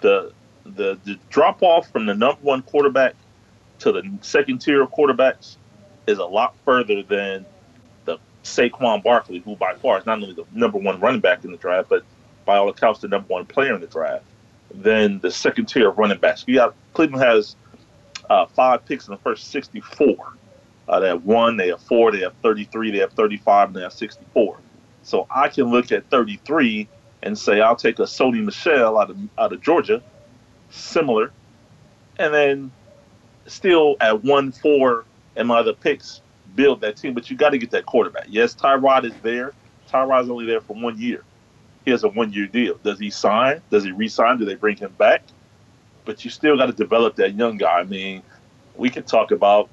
[0.00, 0.32] the
[0.64, 3.14] the the drop off from the number one quarterback
[3.80, 5.56] to the second tier of quarterbacks
[6.06, 7.44] is a lot further than
[8.04, 11.50] the Saquon Barkley, who by far is not only the number one running back in
[11.50, 12.04] the draft, but
[12.44, 14.24] by all accounts the number one player in the draft.
[14.74, 16.44] Then the second tier of running backs.
[16.46, 17.56] You got Cleveland has
[18.28, 20.36] uh, five picks in the first sixty-four.
[20.88, 23.80] Uh, they have one, they have four, they have 33, they have 35, and they
[23.82, 24.58] have 64.
[25.06, 26.88] So I can look at 33
[27.22, 30.02] and say, I'll take a Sony Michel out of, out of Georgia,
[30.70, 31.30] similar,
[32.18, 32.72] and then
[33.46, 35.04] still at 1 4
[35.36, 36.22] and my other picks
[36.56, 37.14] build that team.
[37.14, 38.26] But you got to get that quarterback.
[38.28, 39.52] Yes, Tyrod is there.
[39.88, 41.22] Tyrod's only there for one year.
[41.84, 42.80] He has a one year deal.
[42.82, 43.62] Does he sign?
[43.70, 44.38] Does he re sign?
[44.38, 45.22] Do they bring him back?
[46.04, 47.78] But you still got to develop that young guy.
[47.78, 48.24] I mean,
[48.74, 49.68] we can talk about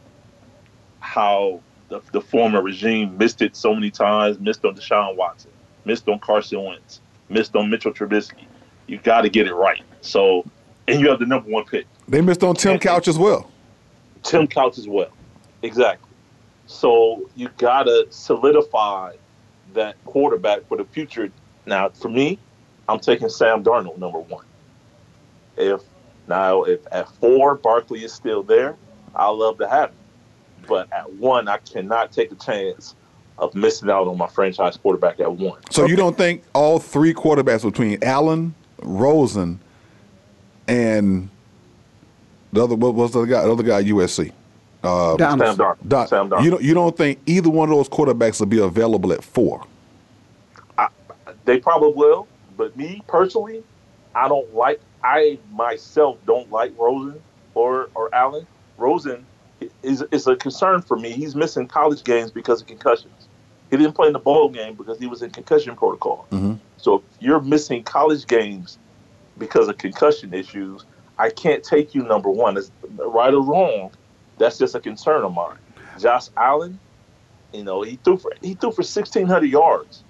[1.00, 1.62] how
[1.94, 5.52] the, the former regime missed it so many times, missed on Deshaun Watson,
[5.86, 8.46] missed on Carson Wentz, missed on Mitchell Trubisky.
[8.88, 9.84] You got to get it right.
[10.02, 10.44] So,
[10.88, 11.86] and you have the number one pick.
[12.08, 13.52] They missed on Tim Couch as well.
[14.24, 15.12] Tim Couch as well.
[15.62, 16.10] Exactly.
[16.66, 19.16] So you got to solidify
[19.74, 21.30] that quarterback for the future.
[21.66, 22.40] Now, for me,
[22.90, 24.46] I'm taking Sam Darnold number one.
[25.58, 25.82] If
[26.28, 28.76] now, if at four Barkley is still there,
[29.14, 29.98] I love to have him.
[30.68, 32.96] But at one, I cannot take the chance
[33.38, 35.60] of missing out on my franchise quarterback at one.
[35.72, 39.60] So you don't think all three quarterbacks between Allen, Rosen,
[40.68, 41.30] and
[42.52, 43.44] the other what was the other guy?
[43.44, 44.32] The other guy USC.
[44.84, 45.56] Uh, Donaldson.
[45.56, 45.88] Sam Darnold.
[45.88, 46.44] Don- Sam Darnold.
[46.44, 49.66] you don't you don't think either one of those quarterbacks will be available at four?
[51.46, 53.64] They probably will, but me personally,
[54.16, 54.80] I don't like.
[55.04, 57.22] I myself don't like Rosen
[57.54, 58.48] or or Allen.
[58.78, 59.26] Rosen
[59.82, 61.12] is is a concern for me.
[61.12, 63.28] He's missing college games because of concussions.
[63.70, 66.28] He didn't play in the bowl game because he was in concussion protocol.
[66.32, 66.54] Mm-hmm.
[66.78, 68.78] So if you're missing college games
[69.38, 70.86] because of concussion issues,
[71.18, 72.58] I can't take you number one.
[72.58, 73.92] It's right or wrong.
[74.38, 75.58] That's just a concern of mine.
[76.00, 76.80] Josh Allen,
[77.54, 80.04] you know, he threw for he threw for sixteen hundred yards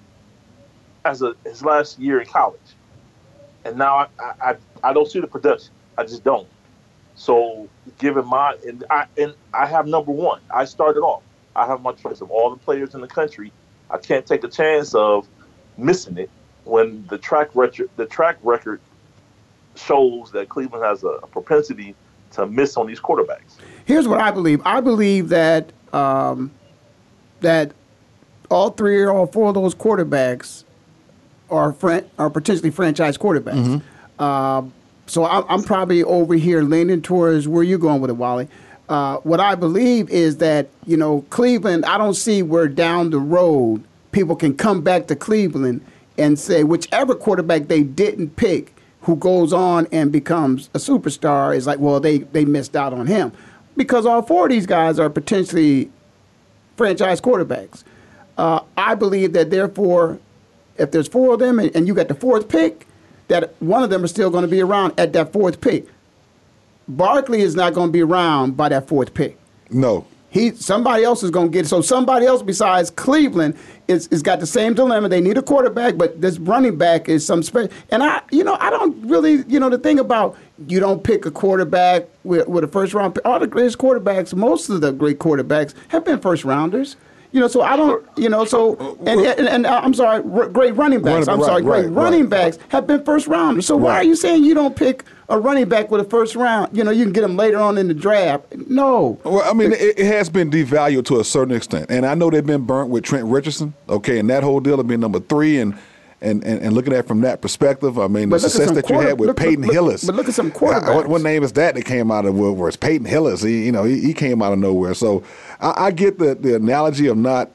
[1.04, 2.60] as a his last year in college,
[3.64, 5.72] and now I I I don't see the production.
[5.96, 6.48] I just don't.
[7.14, 10.40] So given my and I and I have number one.
[10.52, 11.22] I started off.
[11.56, 13.52] I have my choice of all the players in the country.
[13.90, 15.28] I can't take a chance of
[15.76, 16.30] missing it
[16.64, 18.80] when the track record the track record
[19.76, 21.94] shows that Cleveland has a, a propensity
[22.32, 23.56] to miss on these quarterbacks.
[23.84, 24.60] Here's what I believe.
[24.64, 26.50] I believe that um,
[27.40, 27.72] that
[28.50, 30.64] all three or all four of those quarterbacks
[31.50, 33.82] are fran- are potentially franchise quarterbacks.
[34.20, 34.72] Um,
[35.06, 38.48] so I'm, I'm probably over here leaning towards where you're going with it, Wally.
[38.88, 41.84] Uh, what I believe is that you know Cleveland.
[41.86, 43.82] I don't see where down the road
[44.12, 45.84] people can come back to Cleveland
[46.18, 51.66] and say whichever quarterback they didn't pick, who goes on and becomes a superstar, is
[51.66, 53.32] like, well, they they missed out on him
[53.76, 55.90] because all four of these guys are potentially
[56.76, 57.84] franchise quarterbacks.
[58.36, 60.18] Uh, I believe that therefore,
[60.76, 62.86] if there's four of them and, and you got the fourth pick,
[63.28, 65.86] that one of them is still going to be around at that fourth pick.
[66.86, 69.38] Barkley is not going to be around by that fourth pick.
[69.70, 70.06] No.
[70.28, 71.68] He somebody else is going to get it.
[71.68, 73.56] So somebody else besides Cleveland
[73.86, 75.08] is, is got the same dilemma.
[75.08, 77.70] They need a quarterback, but this running back is some special.
[77.90, 81.24] And I, you know, I don't really, you know, the thing about you don't pick
[81.24, 83.14] a quarterback with, with a first round.
[83.14, 83.24] pick.
[83.24, 86.96] All the greatest quarterbacks, most of the great quarterbacks have been first rounders.
[87.34, 90.48] You know, so I don't, you know, so and and, and uh, I'm sorry, r-
[90.48, 91.26] great running backs.
[91.26, 92.30] I'm sorry, right, great right, running right.
[92.30, 93.66] backs have been first rounders.
[93.66, 96.76] So why are you saying you don't pick a running back with a first round?
[96.76, 98.44] You know, you can get them later on in the draft.
[98.68, 99.18] No.
[99.24, 102.30] Well, I mean, it, it has been devalued to a certain extent, and I know
[102.30, 103.74] they've been burnt with Trent Richardson.
[103.88, 105.76] Okay, and that whole deal of being number three, and
[106.22, 108.88] and, and, and looking at it from that perspective, I mean, But the success that
[108.88, 110.04] you quarter- had with look- Peyton look- Hillis.
[110.04, 111.06] but look at some Uh, What, quarterbacks.
[111.08, 112.68] what name is that that came out of Woodward?
[112.68, 113.42] It's Peyton Hillis.
[113.42, 114.94] He, you know, he, he came out of nowhere.
[114.94, 115.22] So
[115.60, 117.50] I, I get the the analogy of not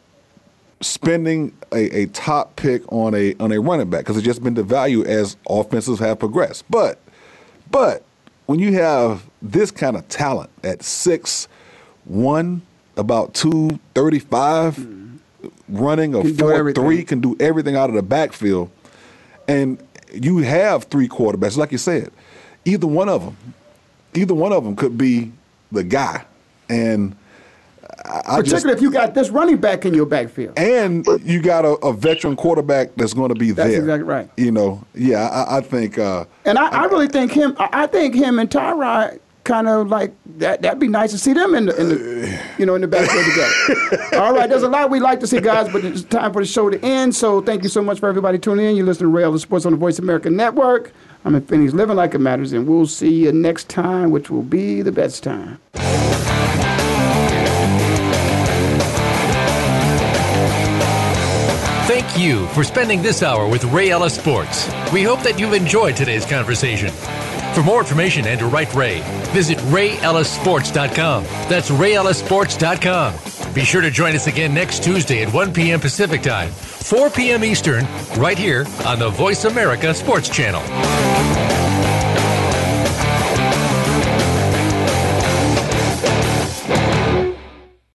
[0.81, 4.55] spending a, a top pick on a on a running back because it's just been
[4.55, 6.63] devalued as offenses have progressed.
[6.69, 6.99] But
[7.71, 8.03] but
[8.45, 11.47] when you have this kind of talent at six
[12.05, 12.61] one,
[12.97, 14.77] about two thirty five,
[15.69, 18.69] running a Can four three, can do everything out of the backfield,
[19.47, 19.81] and
[20.13, 22.11] you have three quarterbacks, like you said,
[22.65, 23.37] either one of them,
[24.13, 25.31] either one of them could be
[25.71, 26.25] the guy,
[26.69, 27.15] and
[28.05, 30.57] I, I just Particularly if you got this running back in your backfield.
[30.57, 33.79] and you got a, a veteran quarterback that's going to be That's there.
[33.81, 34.29] exactly right.
[34.37, 35.97] You know, yeah, I, I think.
[35.99, 37.55] Uh, And I, I really think him.
[37.59, 39.19] I I think him and Tyrod
[39.49, 40.61] kind of like that.
[40.61, 43.25] That'd be nice to see them in the, in the you know, in the backfield
[43.25, 44.21] together.
[44.23, 46.47] All right, there's a lot we like to see, guys, but it's time for the
[46.47, 47.15] show to end.
[47.15, 48.75] So thank you so much for everybody tuning in.
[48.75, 50.93] You listen to Ray Ellis Sports on the Voice America Network.
[51.25, 54.43] I'm in Phoenix, living like it matters, and we'll see you next time, which will
[54.43, 55.59] be the best time.
[61.87, 64.67] Thank you for spending this hour with Ray Ellis Sports.
[64.93, 66.91] We hope that you've enjoyed today's conversation.
[67.59, 69.01] For more information and to write Ray,
[69.33, 71.23] visit RayEllisSports.com.
[71.49, 73.53] That's RayEllisSports.com.
[73.53, 75.81] Be sure to join us again next Tuesday at 1 p.m.
[75.81, 77.43] Pacific Time, 4 p.m.
[77.43, 77.85] Eastern,
[78.15, 81.38] right here on the Voice America Sports Channel.